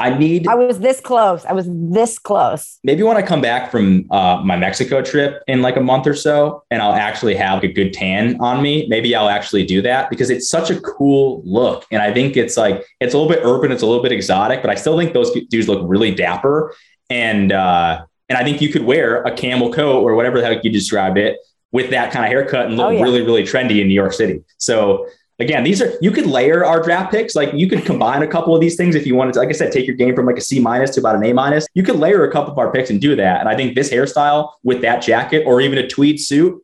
[0.00, 0.48] I need.
[0.48, 1.44] I was this close.
[1.44, 2.78] I was this close.
[2.84, 6.14] Maybe when I come back from uh, my Mexico trip in like a month or
[6.14, 8.86] so, and I'll actually have a good tan on me.
[8.88, 12.56] Maybe I'll actually do that because it's such a cool look, and I think it's
[12.56, 15.12] like it's a little bit urban, it's a little bit exotic, but I still think
[15.12, 16.74] those dudes look really dapper.
[17.10, 20.64] And uh, and I think you could wear a camel coat or whatever the heck
[20.64, 21.38] you described it
[21.72, 23.02] with that kind of haircut and look oh, yeah.
[23.02, 24.42] really, really trendy in New York City.
[24.58, 25.06] So
[25.38, 27.34] again, these are you could layer our draft picks.
[27.34, 29.52] Like you could combine a couple of these things if you wanted to, like I
[29.52, 31.66] said, take your game from like a C minus to about an A minus.
[31.74, 33.40] You could layer a couple of our picks and do that.
[33.40, 36.62] And I think this hairstyle with that jacket or even a tweed suit,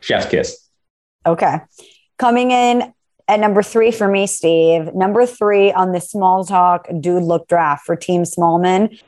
[0.00, 0.68] chef's kiss.
[1.26, 1.58] Okay.
[2.18, 2.94] Coming in
[3.28, 4.94] at number three for me, Steve.
[4.94, 9.00] Number three on the small talk dude look draft for Team Smallmon.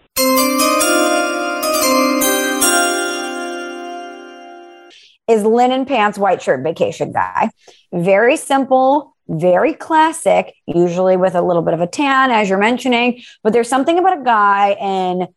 [5.28, 7.50] Is linen pants, white shirt, vacation guy.
[7.92, 13.22] Very simple, very classic, usually with a little bit of a tan, as you're mentioning.
[13.42, 15.28] But there's something about a guy in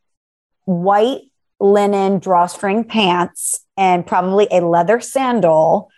[0.65, 1.21] white
[1.59, 5.91] linen drawstring pants and probably a leather sandal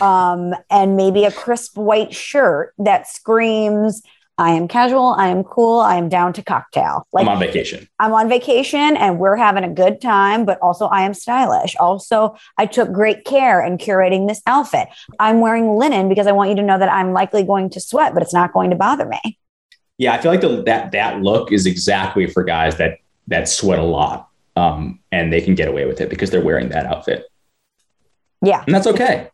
[0.00, 4.02] um, and maybe a crisp white shirt that screams
[4.38, 5.16] I am casual.
[5.18, 5.80] I am cool.
[5.80, 7.06] I am down to cocktail.
[7.12, 7.88] Like I'm on vacation.
[7.98, 11.74] I'm on vacation and we're having a good time, but also I am stylish.
[11.80, 14.88] Also, I took great care in curating this outfit.
[15.18, 18.14] I'm wearing linen because I want you to know that I'm likely going to sweat,
[18.14, 19.38] but it's not going to bother me.
[19.98, 23.80] Yeah, I feel like the, that that look is exactly for guys that that sweat
[23.80, 27.26] a lot, um, and they can get away with it because they're wearing that outfit.
[28.40, 29.30] Yeah, and that's okay.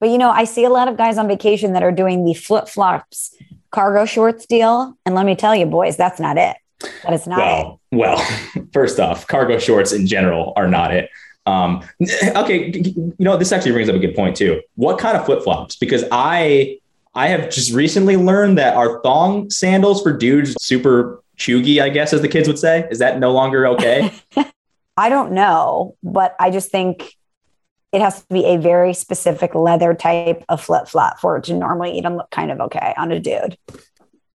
[0.00, 2.32] But you know, I see a lot of guys on vacation that are doing the
[2.32, 3.34] flip flops
[3.70, 4.96] cargo shorts deal.
[5.04, 6.56] And let me tell you, boys, that's not it.
[7.02, 7.96] That is not well, it.
[7.96, 11.10] Well, first off, cargo shorts in general are not it.
[11.46, 11.82] Um,
[12.36, 14.62] okay, you know, this actually brings up a good point too.
[14.76, 15.76] What kind of flip flops?
[15.76, 16.78] Because I
[17.14, 22.12] I have just recently learned that our thong sandals for dudes super chuggy, I guess,
[22.12, 22.86] as the kids would say.
[22.90, 24.12] Is that no longer okay?
[24.96, 27.16] I don't know, but I just think
[27.92, 31.54] it has to be a very specific leather type of flip flop for it to
[31.54, 33.56] normally even look kind of okay on a dude.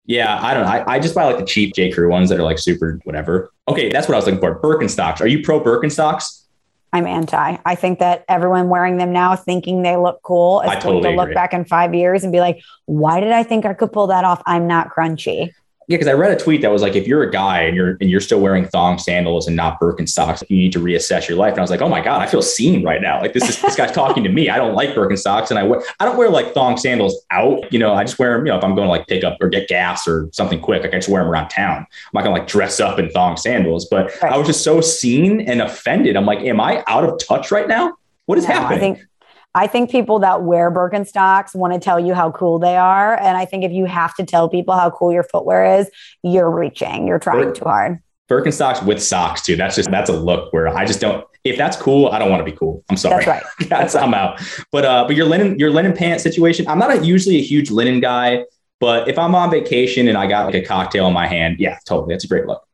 [0.05, 0.69] Yeah, I don't know.
[0.69, 1.91] I, I just buy like the cheap J.
[1.91, 3.51] Crew ones that are like super whatever.
[3.67, 4.59] Okay, that's what I was looking for.
[4.59, 5.21] Birkenstocks.
[5.21, 6.45] Are you pro Birkenstocks?
[6.93, 7.57] I'm anti.
[7.65, 11.11] I think that everyone wearing them now, thinking they look cool, is I going totally
[11.11, 11.35] to look agree.
[11.35, 14.25] back in five years and be like, "Why did I think I could pull that
[14.25, 14.41] off?
[14.45, 15.51] I'm not crunchy."
[15.91, 17.97] Yeah, because I read a tweet that was like, if you're a guy and you're
[17.99, 21.51] and you're still wearing thong sandals and not Birkenstocks, you need to reassess your life.
[21.51, 23.19] And I was like, oh my god, I feel seen right now.
[23.19, 24.49] Like this is this guy's talking to me.
[24.49, 27.71] I don't like Birkenstocks, and I wear I don't wear like thong sandals out.
[27.73, 28.45] You know, I just wear them.
[28.45, 30.83] You know, if I'm going to like pick up or get gas or something quick,
[30.83, 31.79] like I just wear them around town.
[31.79, 33.85] I'm not gonna like dress up in thong sandals.
[33.85, 34.11] But.
[34.23, 36.15] I was just so seen and offended.
[36.15, 37.97] I'm like, am I out of touch right now?
[38.27, 38.77] What is No, happening?
[38.77, 39.07] I think
[39.53, 43.19] I think people that wear Birkenstocks want to tell you how cool they are.
[43.19, 45.89] And I think if you have to tell people how cool your footwear is,
[46.23, 47.07] you're reaching.
[47.07, 47.99] You're trying Bir- too hard.
[48.29, 49.57] Birkenstocks with socks too.
[49.57, 51.25] That's just that's a look where I just don't.
[51.43, 52.81] If that's cool, I don't want to be cool.
[52.89, 53.25] I'm sorry.
[53.25, 53.43] That's right.
[53.69, 54.39] That's I'm out.
[54.71, 56.65] But uh, but your linen your linen pants situation.
[56.67, 58.45] I'm not a, usually a huge linen guy,
[58.79, 61.79] but if I'm on vacation and I got like a cocktail in my hand, yeah,
[61.85, 62.65] totally, that's a great look.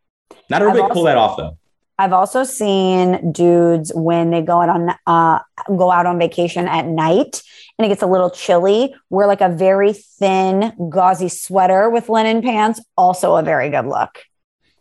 [0.49, 1.57] Not everybody I've pull that off though.
[1.99, 6.85] I've also seen dudes when they go out on uh, go out on vacation at
[6.85, 7.41] night
[7.77, 12.41] and it gets a little chilly, wear like a very thin, gauzy sweater with linen
[12.41, 12.79] pants.
[12.97, 14.19] Also a very good look.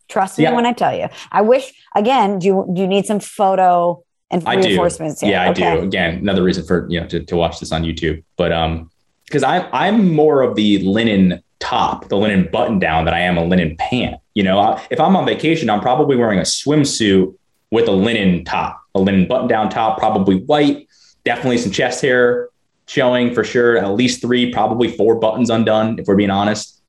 [0.08, 0.52] Trust me Yeah.
[0.52, 1.08] when I tell you.
[1.32, 2.38] I wish again.
[2.38, 5.20] Do you do you need some photo and reinforcements?
[5.20, 5.30] here?
[5.32, 5.74] Yeah, I Okay.
[5.76, 5.82] do.
[5.82, 8.22] Again, another reason for you know to, to watch this on YouTube.
[8.36, 8.90] But um,
[9.24, 13.36] because I'm I'm more of the linen top, the linen button down, than I am
[13.36, 14.20] a linen pant.
[14.36, 17.34] You know, if I'm on vacation, I'm probably wearing a swimsuit
[17.70, 20.86] with a linen top, a linen button down top, probably white,
[21.24, 22.50] definitely some chest hair
[22.86, 23.78] showing for sure.
[23.78, 26.82] At least three, probably four buttons undone, if we're being honest.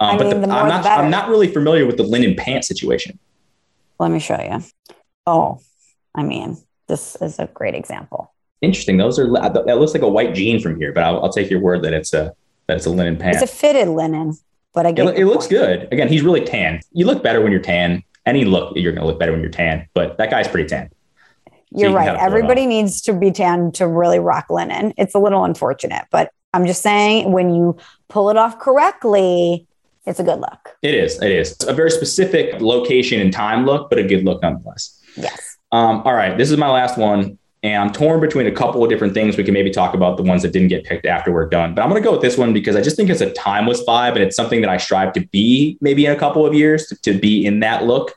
[0.00, 0.84] Um, I but mean, the, the I'm not.
[0.86, 3.16] I'm not really familiar with the linen pant situation.
[4.00, 4.64] Let me show you.
[5.24, 5.60] Oh,
[6.16, 6.56] I mean,
[6.88, 8.34] this is a great example.
[8.60, 8.96] Interesting.
[8.96, 11.60] Those are that looks like a white jean from here, but I'll, I'll take your
[11.60, 12.34] word that it's a
[12.66, 13.36] that it's a linen pant.
[13.40, 14.36] It's a fitted linen,
[14.74, 15.88] but I It, get it your looks good.
[15.92, 16.80] Again, he's really tan.
[16.92, 18.02] You look better when you're tan.
[18.26, 19.88] Any look, you're going to look better when you're tan.
[19.94, 20.90] But that guy's pretty tan.
[21.70, 22.14] You're you right.
[22.14, 24.94] it Everybody needs to be tan to really rock linen.
[24.96, 27.76] It's a little unfortunate, but I'm just saying when you
[28.08, 29.66] pull it off correctly,
[30.06, 30.76] it's a good look.
[30.82, 31.20] It is.
[31.20, 31.52] It is.
[31.52, 34.98] It's a very specific location and time look, but a good look nonetheless.
[35.16, 35.58] Yes.
[35.70, 38.90] Um, all right, this is my last one, and I'm torn between a couple of
[38.90, 39.36] different things.
[39.36, 41.82] We can maybe talk about the ones that didn't get picked after we're done, but
[41.82, 44.12] I'm going to go with this one because I just think it's a timeless vibe,
[44.12, 46.96] and it's something that I strive to be maybe in a couple of years to,
[47.02, 48.14] to be in that look.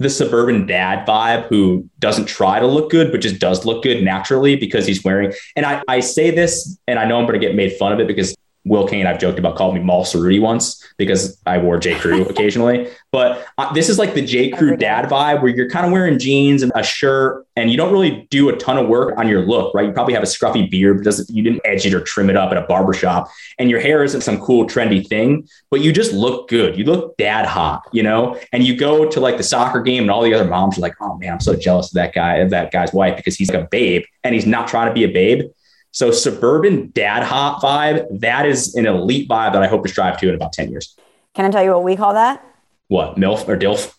[0.00, 4.02] the suburban dad vibe who doesn't try to look good, but just does look good
[4.02, 5.32] naturally because he's wearing.
[5.56, 8.00] And I, I say this, and I know I'm going to get made fun of
[8.00, 8.34] it because
[8.64, 11.98] Will Cain, I've joked about, called me Mall Cerruti once because I wore J.
[11.98, 12.90] Crew occasionally.
[13.10, 14.50] But uh, this is like the J.
[14.50, 17.90] Crew dad vibe where you're kind of wearing jeans and a shirt, and you don't
[17.90, 19.86] really do a ton of work on your look, right?
[19.86, 22.36] You probably have a scruffy beard, but doesn't you didn't edge it or trim it
[22.36, 26.12] up at a barbershop, and your hair isn't some cool trendy thing, but you just
[26.12, 26.76] look good.
[26.76, 28.38] You look dad hot, you know.
[28.52, 30.94] And you go to like the soccer game, and all the other moms are like,
[31.00, 33.64] "Oh man, I'm so jealous of that guy, of that guy's wife, because he's like
[33.64, 35.50] a babe, and he's not trying to be a babe."
[35.92, 40.18] So suburban dad hot vibe, that is an elite vibe that I hope to strive
[40.20, 40.96] to in about 10 years.
[41.34, 42.44] Can I tell you what we call that?
[42.88, 43.96] What, MILF or DILF?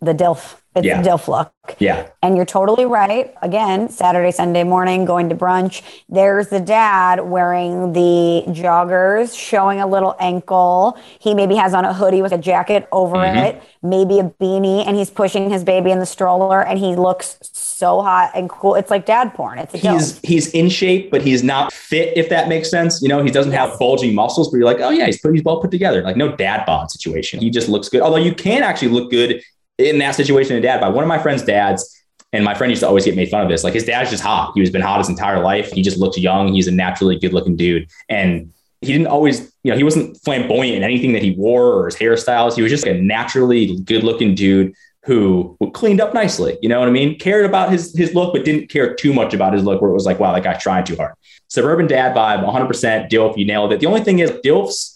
[0.00, 0.62] The DILF.
[0.74, 1.00] It's Yeah.
[1.02, 1.50] the DILF.
[1.78, 2.06] Yeah.
[2.22, 3.32] And you're totally right.
[3.42, 5.82] Again, Saturday, Sunday morning, going to brunch.
[6.08, 10.98] There's the dad wearing the joggers, showing a little ankle.
[11.20, 13.36] He maybe has on a hoodie with a jacket over Mhm.
[13.46, 17.38] it, maybe a beanie, and he's pushing his baby in the stroller, and he looks
[17.40, 18.74] so hot and cool.
[18.74, 19.58] It's like dad porn.
[19.58, 20.20] It's a He's DILF.
[20.24, 23.00] he's in shape, but he's not fit, if that makes sense.
[23.00, 25.60] You know, he doesn't have bulging muscles, but you're like, oh yeah, he's, he's well
[25.60, 26.02] put together.
[26.02, 27.40] Like no dad bod situation.
[27.40, 28.02] He just looks good.
[28.02, 29.40] Although you can actually look good
[29.78, 31.90] in that situation a dad by One of my friend's dads,
[32.32, 33.62] and my friend used to always get made fun of this.
[33.62, 34.52] Like his dad's just hot.
[34.54, 35.70] He was been hot his entire life.
[35.70, 36.52] He just looks young.
[36.52, 37.88] He's a naturally good looking dude.
[38.08, 41.86] And he didn't always, you know, he wasn't flamboyant in anything that he wore or
[41.86, 42.56] his hairstyles.
[42.56, 46.58] He was just a naturally good looking dude who cleaned up nicely.
[46.60, 47.18] You know what I mean?
[47.18, 49.80] Cared about his his look, but didn't care too much about his look.
[49.80, 51.14] Where it was like, wow, that guy's trying too hard.
[51.48, 53.36] Suburban dad vibe, 100% DILF.
[53.36, 53.80] You nailed it.
[53.80, 54.93] The only thing is, DILFs.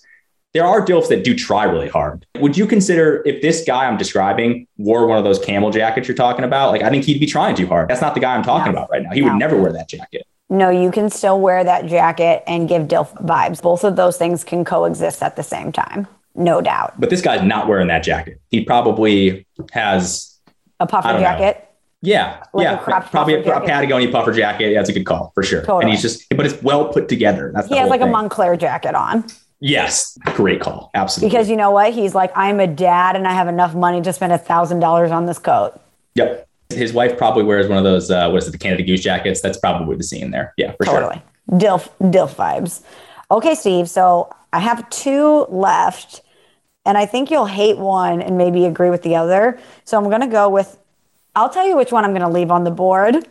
[0.55, 2.24] There are DILFs that do try really hard.
[2.40, 6.16] Would you consider if this guy I'm describing wore one of those camel jackets you're
[6.16, 6.70] talking about?
[6.72, 7.90] Like, I think he'd be trying too hard.
[7.90, 8.78] That's not the guy I'm talking No.
[8.78, 9.11] about right now.
[9.11, 9.28] He No.
[9.28, 10.26] would never wear that jacket.
[10.49, 13.61] No, you can still wear that jacket and give DILF vibes.
[13.61, 16.07] Both of those things can coexist at the same time.
[16.34, 16.94] No doubt.
[16.99, 18.40] But this guy's not wearing that jacket.
[18.51, 20.34] He probably has,
[20.80, 21.26] a puffer don't know.
[21.26, 21.68] jacket.
[22.01, 23.61] yeah, Like yeah, cropped probably a, a?
[23.61, 24.70] Patagonia puffer jacket.
[24.72, 25.61] Yeah, that's a good call for sure.
[25.61, 25.82] Totally.
[25.82, 27.53] And he's just, but it's well put together.
[27.55, 28.07] That's He has like a.
[28.07, 29.24] Montclair jacket on.
[29.61, 30.90] Yes, great call.
[30.94, 31.30] Absolutely.
[31.30, 31.92] Because you know what?
[31.92, 35.11] He's like, I'm a dad and I have enough money to spend a thousand dollars
[35.11, 35.80] on this coat.
[36.14, 36.46] Yep.
[36.70, 39.40] His wife probably wears one of those, uh, what is it, the Canada Goose jackets.
[39.40, 40.52] That's probably the scene there.
[40.56, 41.00] Yeah, for sure.
[41.00, 41.22] Totally.
[41.59, 42.82] DILF, DILF vibes.
[43.30, 43.88] Okay, Steve.
[43.88, 46.22] So I have two left.
[46.84, 49.59] and I think you'll hate one and maybe agree with the other.
[49.84, 50.78] So I'm going to go with,
[51.34, 53.26] I'll tell you which one I'm going to leave on the board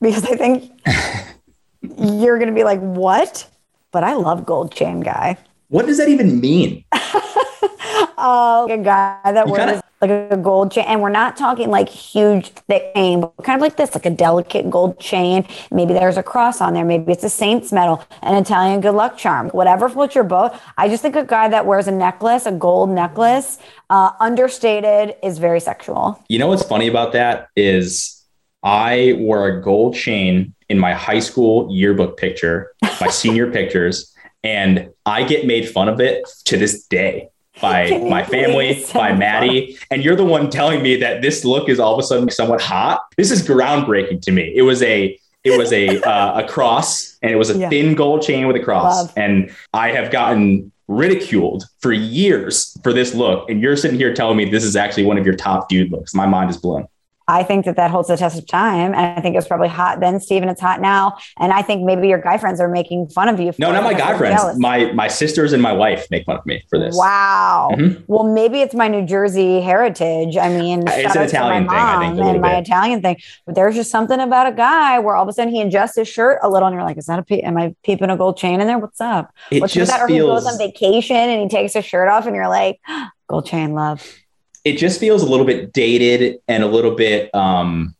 [0.00, 0.72] because I think
[1.80, 3.48] you're going to be like, what?
[3.92, 5.38] But I love gold chain guy.
[5.72, 6.84] What does that even mean?
[6.92, 11.88] uh, a guy that wears kinda- like a gold chain, and we're not talking like
[11.88, 15.46] huge, thick chain, but kind of like this, like a delicate gold chain.
[15.70, 16.84] Maybe there's a cross on there.
[16.84, 20.52] Maybe it's a saint's medal, an Italian good luck charm, whatever floats your boat.
[20.76, 23.58] I just think a guy that wears a necklace, a gold necklace,
[23.88, 26.22] uh, understated, is very sexual.
[26.28, 28.22] You know what's funny about that is
[28.62, 34.12] I wore a gold chain in my high school yearbook picture, my senior pictures,
[34.44, 37.28] and I get made fun of it to this day
[37.60, 39.76] by my family, by Maddie.
[39.90, 42.60] And you're the one telling me that this look is all of a sudden somewhat
[42.60, 43.02] hot.
[43.16, 44.52] This is groundbreaking to me.
[44.54, 47.68] It was a it was a uh, a cross and it was a yeah.
[47.68, 48.96] thin gold chain with a cross.
[48.96, 49.12] Love.
[49.16, 53.48] And I have gotten ridiculed for years for this look.
[53.48, 56.14] And you're sitting here telling me this is actually one of your top dude looks.
[56.14, 56.86] My mind is blown.
[57.32, 58.92] I think that that holds the test of time.
[58.94, 60.48] And I think it was probably hot then, Stephen.
[60.48, 61.16] It's hot now.
[61.38, 63.52] And I think maybe your guy friends are making fun of you.
[63.58, 64.40] no, not my guy friends.
[64.40, 64.58] Jealous.
[64.58, 66.96] My my sisters and my wife make fun of me for this.
[66.96, 67.70] Wow.
[67.72, 68.02] Mm-hmm.
[68.06, 70.36] Well, maybe it's my New Jersey heritage.
[70.36, 71.76] I mean, it's an Italian thing.
[71.76, 73.16] I think and my Italian thing.
[73.46, 76.08] But there's just something about a guy where all of a sudden he adjusts his
[76.08, 77.22] shirt a little, and you're like, "Is that a?
[77.22, 78.78] Pe- am I peeping a gold chain in there?
[78.78, 79.32] What's up?
[79.50, 80.02] It What's just that?
[80.02, 80.42] Or feels...
[80.42, 82.80] he goes on vacation and he takes his shirt off, and you're like,
[83.26, 84.21] "Gold chain, love."
[84.64, 87.94] It just feels a little bit dated and a little bit um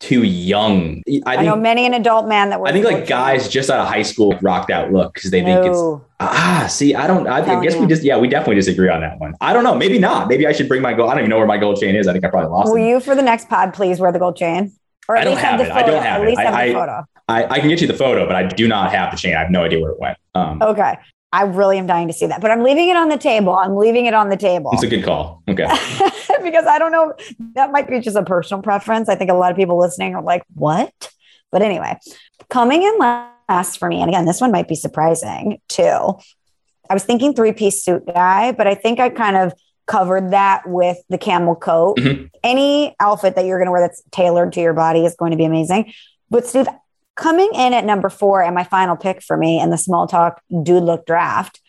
[0.00, 1.02] too young.
[1.06, 3.80] I, think, I know many an adult man that I think like guys just out
[3.80, 5.62] of high school rocked out look because they no.
[5.62, 6.66] think it's ah.
[6.68, 7.26] See, I don't.
[7.26, 7.82] I, I guess you.
[7.82, 9.34] we just yeah, we definitely disagree on that one.
[9.40, 9.74] I don't know.
[9.74, 10.28] Maybe not.
[10.28, 11.10] Maybe I should bring my gold.
[11.10, 12.08] I don't even know where my gold chain is.
[12.08, 12.68] I think I probably lost.
[12.68, 12.72] It.
[12.72, 12.88] Will it.
[12.88, 14.72] you for the next pod please wear the gold chain?
[15.06, 15.72] Or at I don't least have, have it.
[15.72, 16.30] I don't have at it.
[16.30, 17.04] Least I, have the photo.
[17.28, 19.34] I, I, can get you the photo, but I do not have the chain.
[19.34, 20.18] I have no idea where it went.
[20.34, 20.98] Um, okay.
[21.32, 23.54] I really am dying to see that, but I'm leaving it on the table.
[23.54, 24.70] I'm leaving it on the table.
[24.72, 25.42] It's a good call.
[25.48, 25.64] Okay.
[26.42, 27.14] because I don't know,
[27.54, 29.08] that might be just a personal preference.
[29.08, 31.12] I think a lot of people listening are like, what?
[31.52, 31.98] But anyway,
[32.48, 36.18] coming in last for me, and again, this one might be surprising too.
[36.88, 39.52] I was thinking three piece suit guy, but I think I kind of
[39.86, 41.98] covered that with the camel coat.
[41.98, 42.26] Mm-hmm.
[42.42, 45.36] Any outfit that you're going to wear that's tailored to your body is going to
[45.36, 45.92] be amazing.
[46.30, 46.68] But Steve,
[47.20, 50.40] Coming in at number four and my final pick for me in the small talk
[50.62, 51.60] dude look draft.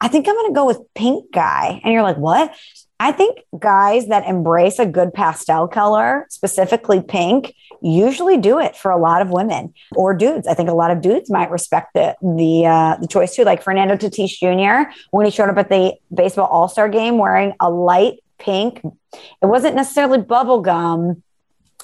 [0.00, 1.82] I think I'm going to go with pink guy.
[1.84, 2.56] And you're like, what?
[2.98, 8.90] I think guys that embrace a good pastel color, specifically pink, usually do it for
[8.90, 10.46] a lot of women or dudes.
[10.46, 13.44] I think a lot of dudes might respect the the uh, the choice too.
[13.44, 14.90] Like Fernando Tatis Jr.
[15.10, 18.80] when he showed up at the baseball All Star game wearing a light pink.
[18.84, 21.22] It wasn't necessarily bubble gum,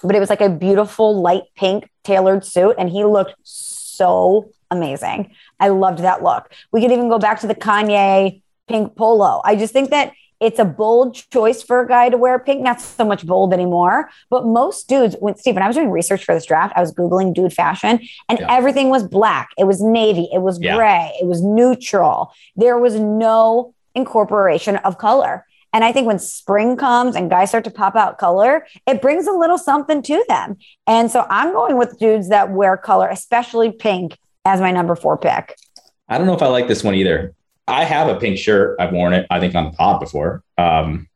[0.03, 2.76] but it was like a beautiful light pink tailored suit.
[2.78, 5.34] And he looked so amazing.
[5.61, 6.53] I loved that look.
[6.72, 9.42] We could even go back to the Kanye pink polo.
[9.44, 12.80] I just think that it's a bold choice for a guy to wear pink, not
[12.80, 14.11] so much bold anymore.
[14.28, 17.32] But most dudes, when Stephen, I was doing research for this draft, I was Googling
[17.32, 18.46] dude fashion and yeah.
[18.50, 19.50] everything was black.
[19.57, 20.74] It was navy, it was yeah.
[20.74, 22.32] gray, it was neutral.
[22.57, 25.46] There was no incorporation of color.
[25.73, 29.27] And I think when spring comes and guys start to pop out color, it brings
[29.27, 30.57] a little something to them.
[30.87, 35.16] And so I'm going with dudes that wear color, especially pink, as my number four
[35.16, 35.57] pick.
[36.09, 37.35] I don't know if I like this one either.
[37.66, 38.77] I have a pink shirt.
[38.81, 40.43] I've worn it, I think, on the pod before.
[40.59, 41.09] Um,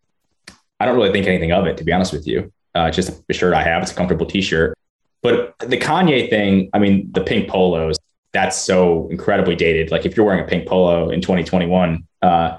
[0.79, 2.53] I don't really think anything of it, to be honest with you.
[2.75, 3.83] Uh, just a shirt I have.
[3.83, 4.77] It's a comfortable t shirt.
[5.23, 7.97] But the Kanye thing, I mean, the pink polos,
[8.33, 9.91] that's so incredibly dated.
[9.91, 12.59] Like if you're wearing a pink polo in 2021, uh,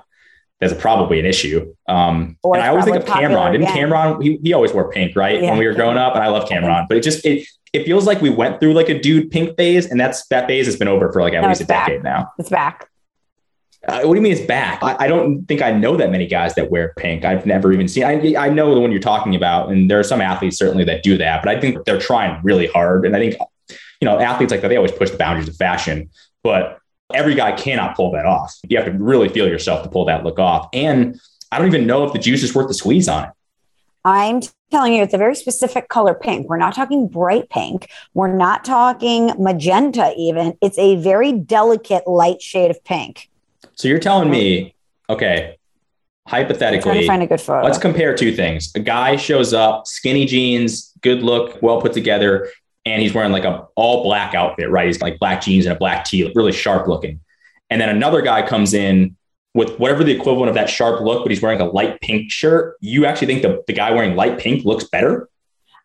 [0.59, 1.73] that's probably an issue.
[1.87, 3.51] Um, and I always think of Cam'ron.
[3.51, 3.67] Didn't.
[3.67, 4.23] Cam'ron?
[4.23, 5.41] He, he always wore pink, right?
[5.41, 6.87] Yeah, when we were growing up, and I love Cam'ron.
[6.87, 9.85] But it just it it feels like we went through like a dude pink phase,
[9.85, 11.87] and that's that phase has been over for like at no, least a back.
[11.87, 12.31] decade now.
[12.39, 12.89] It's back.
[13.87, 14.83] Uh, what do you mean it's back?
[14.83, 17.23] I, I, don't think I know that many guys that wear pink.
[17.23, 18.03] I've never even seen.
[18.03, 21.03] I, I know the one you're talking about, and there are some athletes certainly that
[21.03, 21.41] do that.
[21.41, 23.35] But I think they're trying really hard, and I think
[24.01, 26.09] you know athletes like that they always push the boundaries of fashion,
[26.43, 26.79] but
[27.13, 28.55] Every guy cannot pull that off.
[28.67, 30.67] You have to really feel yourself to pull that look off.
[30.73, 31.19] And
[31.51, 33.29] I don't even know if the juice is worth the squeeze on it.
[34.03, 34.41] I'm
[34.71, 36.47] telling you, it's a very specific color pink.
[36.49, 37.89] We're not talking bright pink.
[38.13, 40.57] We're not talking magenta, even.
[40.61, 43.29] It's a very delicate light shade of pink.
[43.75, 44.75] So you're telling me,
[45.09, 45.57] okay,
[46.27, 47.65] hypothetically, find a good photo.
[47.65, 48.71] let's compare two things.
[48.75, 52.49] A guy shows up, skinny jeans, good look, well put together
[52.91, 54.87] and he's wearing like a all black outfit, right?
[54.87, 57.19] He's like black jeans and a black tee, really sharp looking.
[57.69, 59.15] And then another guy comes in
[59.53, 62.77] with whatever the equivalent of that sharp look, but he's wearing a light pink shirt.
[62.79, 65.29] You actually think the, the guy wearing light pink looks better?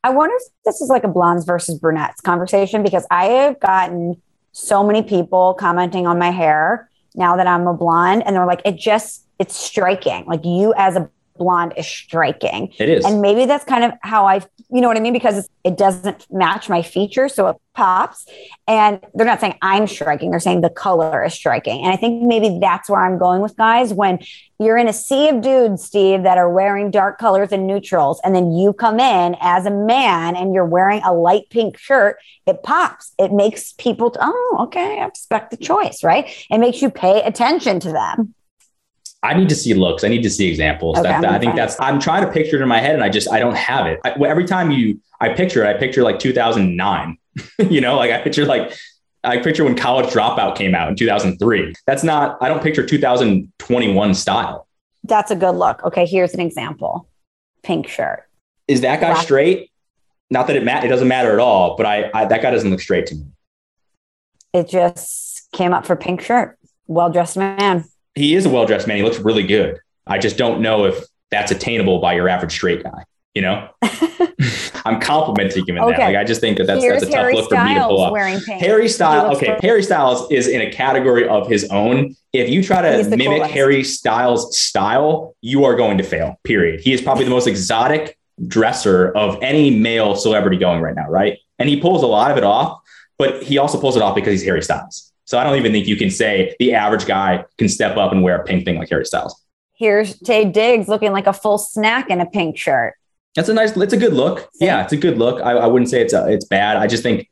[0.05, 4.21] I wonder if this is like a blondes versus brunettes conversation because I have gotten
[4.53, 8.63] so many people commenting on my hair now that I'm a blonde, and they're like,
[8.65, 10.25] it just it's striking.
[10.27, 11.11] Like you as a
[11.43, 12.73] blonde is striking.
[12.79, 13.05] It is.
[13.05, 15.13] And maybe that's kind of how I, you know what I mean?
[15.13, 17.35] Because it doesn't match my features.
[17.35, 18.27] So it pops.
[18.69, 21.83] And they're not saying I'm striking, they're saying the color is striking.
[21.83, 24.21] And I think maybe that's where I'm going with guys when
[24.59, 28.21] you're in a sea of dudes, Steve, that are wearing dark colors and neutrals.
[28.23, 32.19] And then you come in as a man and you're wearing a light pink shirt,
[32.47, 33.13] it pops.
[33.19, 36.29] It makes people, t- oh, okay, I expect the choice, right?
[36.51, 38.35] It makes you pay attention to them.
[39.23, 40.03] I need to see looks.
[40.03, 40.99] I need to see examples.
[40.99, 41.77] Okay, that, I'm I think that's.
[41.81, 44.01] I'm trying to picture it in my head, and I just I don't have it.
[44.05, 47.19] I, every time you I picture it, I picture like 2009.
[47.71, 48.77] you know, like I picture like
[49.23, 51.73] I picture when College Dropout came out in 2003.
[51.87, 52.37] That's not.
[52.41, 54.67] I don't picture 2021 style.
[55.05, 55.83] That's a good look.
[55.85, 57.09] Okay, here's an example
[57.63, 58.25] pink shirt.
[58.67, 59.23] Is that guy Black.
[59.23, 59.71] straight?
[60.31, 62.71] Not that it ma- it doesn't matter at all, but I, I that guy doesn't
[62.71, 63.27] look straight to me.
[64.53, 66.59] It just came up for pink shirt.
[66.87, 67.85] Well dressed man.
[68.15, 68.97] He is a well dressed man.
[68.97, 69.79] He looks really good.
[70.07, 73.05] I just don't know if that's attainable by your average straight guy.
[73.35, 73.69] You know,
[74.85, 75.99] I'm complimenting him in that.
[75.99, 77.81] Like I just think that that's Here's that's a tough Harry look for me to
[77.81, 78.61] pull Styles off.
[78.61, 79.61] Harry Styles, okay, good.
[79.63, 82.15] Harry Styles is in a category of his own.
[82.35, 83.55] If you try to mimic coolest.
[83.55, 86.39] Harry Styles' style, you are going to fail.
[86.45, 86.81] Period.
[86.81, 91.39] He is probably the most exotic dresser of any male celebrity going right now, right?
[91.59, 92.81] And he pulls a lot of it off,
[93.19, 95.12] but he also pulls it off because he's Harry Styles.
[95.33, 98.23] So I don't even think you can say the average guy can step up and
[98.23, 99.35] wear a pink thing like Harry Styles.
[99.73, 102.97] Here's Taye Diggs looking like a full snack in a pink shirt.
[103.35, 103.75] That's a nice.
[103.75, 104.51] It's a good look.
[104.53, 104.67] See?
[104.67, 105.41] Yeah, it's a good look.
[105.41, 106.77] I, I wouldn't say it's a, it's bad.
[106.77, 107.31] I just think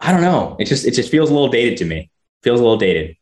[0.00, 0.56] I don't know.
[0.58, 2.10] It just it just feels a little dated to me.
[2.42, 3.14] Feels a little dated.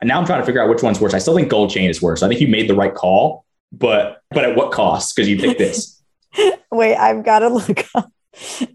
[0.00, 1.12] And now I'm trying to figure out which one's worse.
[1.12, 2.22] I still think gold chain is worse.
[2.22, 5.16] I think you made the right call, but but at what cost?
[5.16, 6.00] Because you picked this.
[6.70, 8.08] Wait, I've got to look up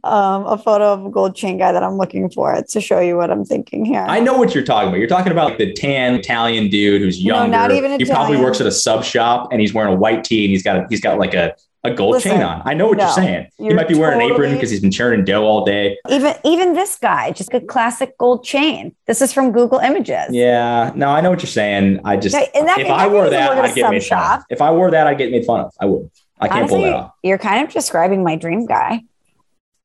[0.04, 3.18] um, a photo of a gold chain guy that I'm looking for to show you
[3.18, 4.06] what I'm thinking here.
[4.08, 5.00] I know what you're talking about.
[5.00, 7.48] You're talking about like the tan Italian dude who's younger.
[7.52, 8.00] No, not even Italian.
[8.00, 10.64] He probably works at a sub shop and he's wearing a white tee and he's
[10.64, 11.56] got a, he's got like a
[11.86, 12.62] a gold Listen, chain on.
[12.64, 13.48] I know what no, you're saying.
[13.58, 15.98] he you're might be wearing an apron because he's been churning dough all day.
[16.08, 18.96] even even this guy, just a classic gold chain.
[19.06, 20.28] This is from Google Images.
[20.30, 22.00] Yeah, no, I know what you're saying.
[22.06, 24.46] I just that- if I wore that, I'd get made fun of.
[24.50, 25.74] If I wore that, I'd get made fun of.
[25.78, 26.10] I would.
[26.40, 27.12] I can't pull Honestly, that off.
[27.22, 29.02] you're kind of describing my dream guy.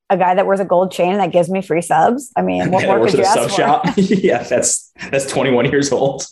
[0.09, 2.31] A guy that wears a gold chain and that gives me free subs.
[2.35, 4.01] I mean, what more could you ask sub for?
[4.01, 6.25] yeah, that's that's 21 years old.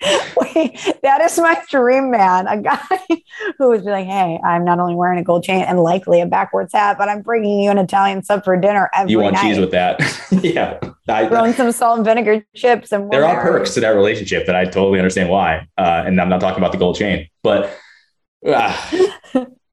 [0.54, 2.46] Wait, that is my dream man.
[2.46, 2.78] A guy
[3.58, 6.26] who would be like, "Hey, I'm not only wearing a gold chain and likely a
[6.26, 9.42] backwards hat, but I'm bringing you an Italian sub for dinner every You want night.
[9.42, 9.98] cheese with that?
[10.30, 10.78] yeah,
[11.08, 14.54] I, Throwing some salt and vinegar chips, and there we're perks to that relationship that
[14.54, 15.66] I totally understand why.
[15.76, 17.76] Uh, and I'm not talking about the gold chain, but
[18.46, 18.90] uh,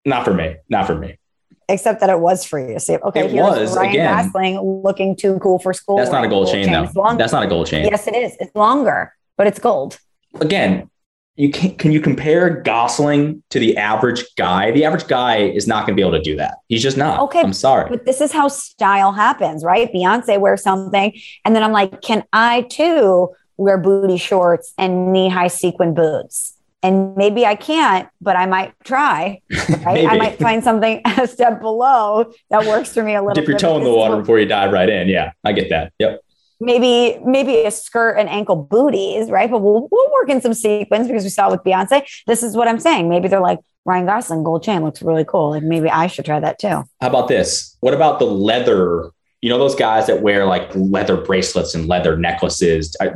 [0.05, 0.55] not for me.
[0.69, 1.19] Not for me.
[1.68, 2.78] Except that it was free.
[2.80, 4.26] See, okay, It here's was, Ryan again.
[4.26, 5.97] Gosling looking too cool for school.
[5.97, 7.16] That's not a wearing gold chain, It's though.
[7.16, 7.86] That's not a gold chain.
[7.86, 8.36] yes, it is.
[8.39, 9.97] It's longer, but it's gold.
[10.39, 10.89] Again,
[11.38, 14.72] you can can you compare Gosling to the average guy?
[14.72, 16.59] The average guy is not going to be able to do that.
[16.70, 17.20] He's just not.
[17.22, 17.89] Okay, I'm sorry.
[17.89, 19.91] But this is how style happens, right?
[19.91, 21.13] Beyonce wears something,
[21.43, 26.55] and then I'm like, can I too wear booty shorts and knee high sequin boots?
[26.86, 29.41] And maybe I can't, but I might try.
[29.86, 30.07] Right?
[30.07, 33.36] I might find something a step below that works for me a little.
[33.36, 35.07] Dip your toe in the water what- before you dive right in.
[35.07, 35.93] Yeah, I get that.
[35.99, 36.21] Yep.
[36.59, 39.49] Maybe maybe a skirt and ankle booties, right?
[39.49, 42.07] But we'll we'll work in some sequins because we saw it with Beyonce.
[42.27, 43.09] This is what I'm saying.
[43.09, 45.51] Maybe they're like Ryan Gosling gold chain looks really cool.
[45.51, 46.83] Like maybe I should try that too.
[47.01, 47.75] How about this?
[47.81, 49.11] What about the leather?
[49.41, 52.95] You know those guys that wear like leather bracelets and leather necklaces.
[53.01, 53.11] I,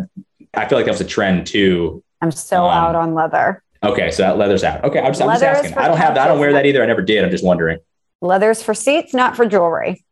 [0.53, 2.03] I feel like that was a trend too.
[2.22, 3.63] I'm so Um, out on leather.
[3.82, 4.84] Okay, so that leather's out.
[4.84, 5.78] Okay, I'm just, I'm just asking.
[5.78, 6.26] I don't have that.
[6.26, 6.84] I don't wear that either.
[6.84, 7.24] I never did.
[7.24, 7.80] I'm just wondering.
[8.22, 10.03] Leather's for seats, not for jewelry.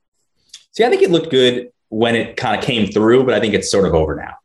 [0.72, 3.53] See, I think it looked good when it kind of came through, but I think
[3.53, 4.36] it's sort of over now.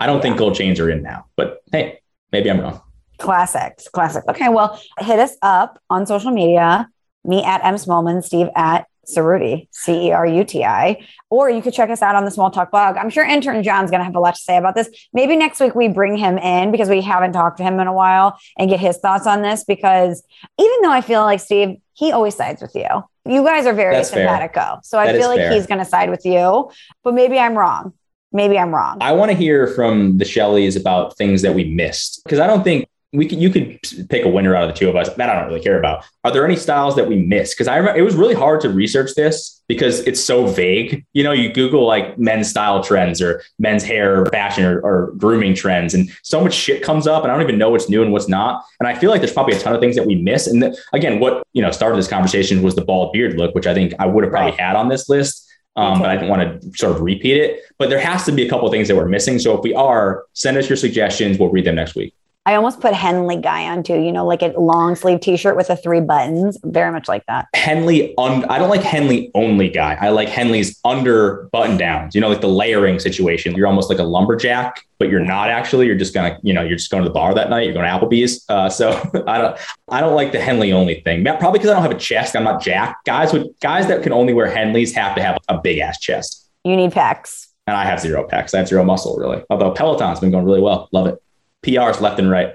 [0.00, 2.00] I don't think gold chains are in now, but hey,
[2.32, 2.80] maybe I'm wrong.
[3.18, 4.24] Classics, classic.
[4.28, 6.88] Okay, well, hit us up on social media.
[7.24, 11.04] Me at M Smallmon, Steve at Ceruti, C E R U T I.
[11.30, 12.96] Or you could check us out on the Small Talk blog.
[12.96, 14.88] I'm sure intern John's going to have a lot to say about this.
[15.12, 17.92] Maybe next week we bring him in because we haven't talked to him in a
[17.92, 19.64] while and get his thoughts on this.
[19.64, 20.22] Because
[20.58, 22.86] even though I feel like Steve, he always sides with you.
[23.24, 24.26] You guys are very That's fair.
[24.26, 24.80] simpatico.
[24.82, 25.52] So I That feel like fair.
[25.52, 26.70] he's going to side with you.
[27.04, 27.92] But maybe I'm wrong.
[28.32, 28.98] Maybe I'm wrong.
[29.00, 32.62] I want to hear from the Shelleys about things that we missed because I don't
[32.62, 33.40] think we could.
[33.40, 33.80] You could
[34.10, 35.08] pick a winner out of the two of us.
[35.14, 36.04] That I don't really care about.
[36.24, 37.54] Are there any styles that we missed?
[37.54, 41.04] Because I remember it was really hard to research this because it's so vague.
[41.14, 45.54] You know, you Google like men's style trends or men's hair fashion or, or grooming
[45.54, 48.12] trends, and so much shit comes up, and I don't even know what's new and
[48.12, 48.64] what's not.
[48.78, 50.46] And I feel like there's probably a ton of things that we miss.
[50.46, 53.66] And the, again, what you know started this conversation was the bald beard look, which
[53.66, 54.60] I think I would have probably Right.
[54.60, 55.46] had on this list.
[55.76, 57.60] Um, but I didn't want to sort of repeat it.
[57.78, 59.38] But there has to be a couple things that we're missing.
[59.38, 61.38] So if we are, send us your suggestions.
[61.38, 62.14] We'll read them next week.
[62.48, 65.66] I almost put Henley guy on too, you know, like a long sleeve t-shirt with
[65.66, 66.56] the three buttons.
[66.64, 67.46] Very much like that.
[67.52, 69.98] Henley, un- I don't like Henley only guy.
[70.00, 73.54] I like Henley's under button downs, you know, like the layering situation.
[73.54, 75.88] You're almost like a lumberjack, but you're not actually.
[75.88, 77.66] You're just gonna, you know, you're just going to the bar that night.
[77.66, 78.46] You're going to Applebee's.
[78.48, 78.92] Uh, so
[79.26, 79.58] I don't,
[79.90, 81.22] I don't like the Henley only thing.
[81.24, 82.34] Probably because I don't have a chest.
[82.34, 82.96] I'm not Jack.
[83.04, 86.48] Guys with guys that can only wear Henleys have to have a big ass chest.
[86.64, 87.48] You need pecs.
[87.66, 88.54] And I have zero pecs.
[88.54, 89.44] I have zero muscle really.
[89.50, 90.88] Although Peloton's been going really well.
[90.92, 91.22] Love it.
[91.64, 92.54] PRs left and right.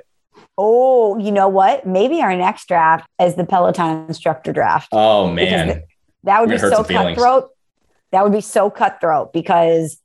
[0.58, 1.86] Oh, you know what?
[1.86, 4.89] Maybe our next draft is the Peloton instructor draft.
[4.91, 5.84] Oh man,
[6.24, 7.49] that would be so cutthroat.
[8.12, 9.99] That would be so cutthroat because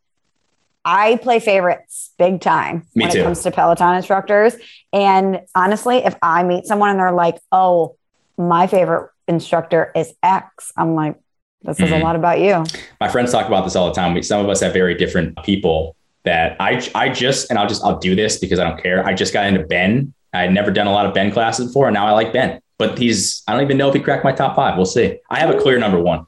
[0.85, 3.21] I play favorites big time Me when too.
[3.21, 4.57] it comes to Peloton instructors.
[4.93, 7.97] And honestly, if I meet someone and they're like, "Oh,
[8.39, 11.17] my favorite instructor is X," I'm like,
[11.61, 12.01] "This says mm-hmm.
[12.01, 12.65] a lot about you."
[13.03, 14.15] My friends talk about this all the time.
[14.15, 15.95] We, some of us have very different people
[16.25, 19.07] that I I just and I'll just I'll do this because I don't care.
[19.07, 21.89] I just got into Ben I had never done a lot of Ben classes before,
[21.89, 22.61] and now I like Ben.
[22.77, 24.77] But he's, I don't even know if he cracked my top five.
[24.77, 25.19] We'll see.
[25.31, 26.27] I have a clear number one.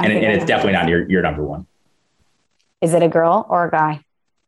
[0.00, 1.66] And, and it's definitely not your, your number one.
[2.80, 4.04] Is it a girl or a guy?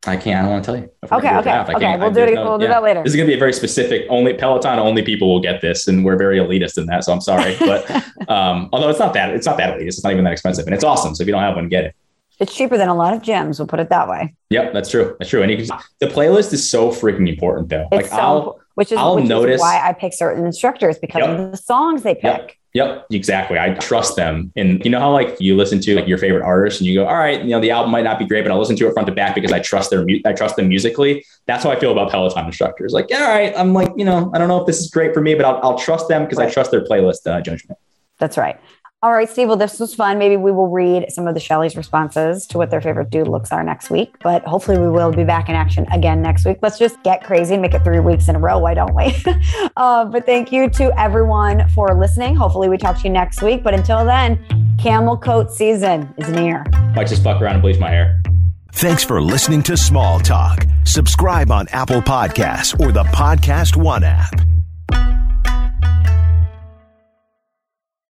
[0.06, 0.38] I can't.
[0.38, 0.90] I don't want to tell you.
[1.04, 1.36] Okay.
[1.38, 1.74] Okay.
[1.74, 1.96] Okay.
[1.96, 2.34] We'll do it.
[2.34, 3.02] No, we'll do that later.
[3.02, 4.06] This is going to be a very specific.
[4.10, 7.04] Only Peloton only people will get this, and we're very elitist in that.
[7.04, 7.90] So I'm sorry, but
[8.28, 9.86] um, although it's not that, it's not that elitist.
[9.86, 11.14] It's not even that expensive, and it's awesome.
[11.14, 11.96] So if you don't have one, get it.
[12.38, 13.58] It's cheaper than a lot of gyms.
[13.58, 14.34] We'll put it that way.
[14.50, 15.16] Yep, that's true.
[15.18, 15.42] That's true.
[15.42, 17.88] And can, the playlist is so freaking important, though.
[17.92, 20.98] It's like so, I'll, which is, I'll which notice is why I pick certain instructors
[20.98, 21.38] because yep.
[21.38, 22.22] of the songs they pick.
[22.22, 22.52] Yep.
[22.74, 23.58] Yep, exactly.
[23.58, 24.52] I trust them.
[24.54, 27.06] And you know how like you listen to like your favorite artist and you go,
[27.06, 28.92] all right, you know, the album might not be great, but I'll listen to it
[28.92, 31.24] front to back because I trust their I trust them musically.
[31.46, 32.92] That's how I feel about Peloton instructors.
[32.92, 35.22] Like, all right, I'm like, you know, I don't know if this is great for
[35.22, 36.50] me, but I'll, I'll trust them because right.
[36.50, 37.78] I trust their playlist uh, judgment.
[38.18, 38.60] That's right.
[39.06, 39.46] All right, Steve.
[39.46, 40.18] Well, this was fun.
[40.18, 43.52] Maybe we will read some of the Shelly's responses to what their favorite dude looks
[43.52, 44.16] are next week.
[44.18, 46.58] But hopefully, we will be back in action again next week.
[46.60, 48.58] Let's just get crazy and make it three weeks in a row.
[48.58, 49.14] Why don't we?
[49.76, 52.34] uh, but thank you to everyone for listening.
[52.34, 53.62] Hopefully, we talk to you next week.
[53.62, 54.44] But until then,
[54.76, 56.64] camel coat season is near.
[56.96, 58.20] Might just fuck around and bleach my hair.
[58.72, 60.66] Thanks for listening to Small Talk.
[60.82, 64.34] Subscribe on Apple Podcasts or the Podcast One app.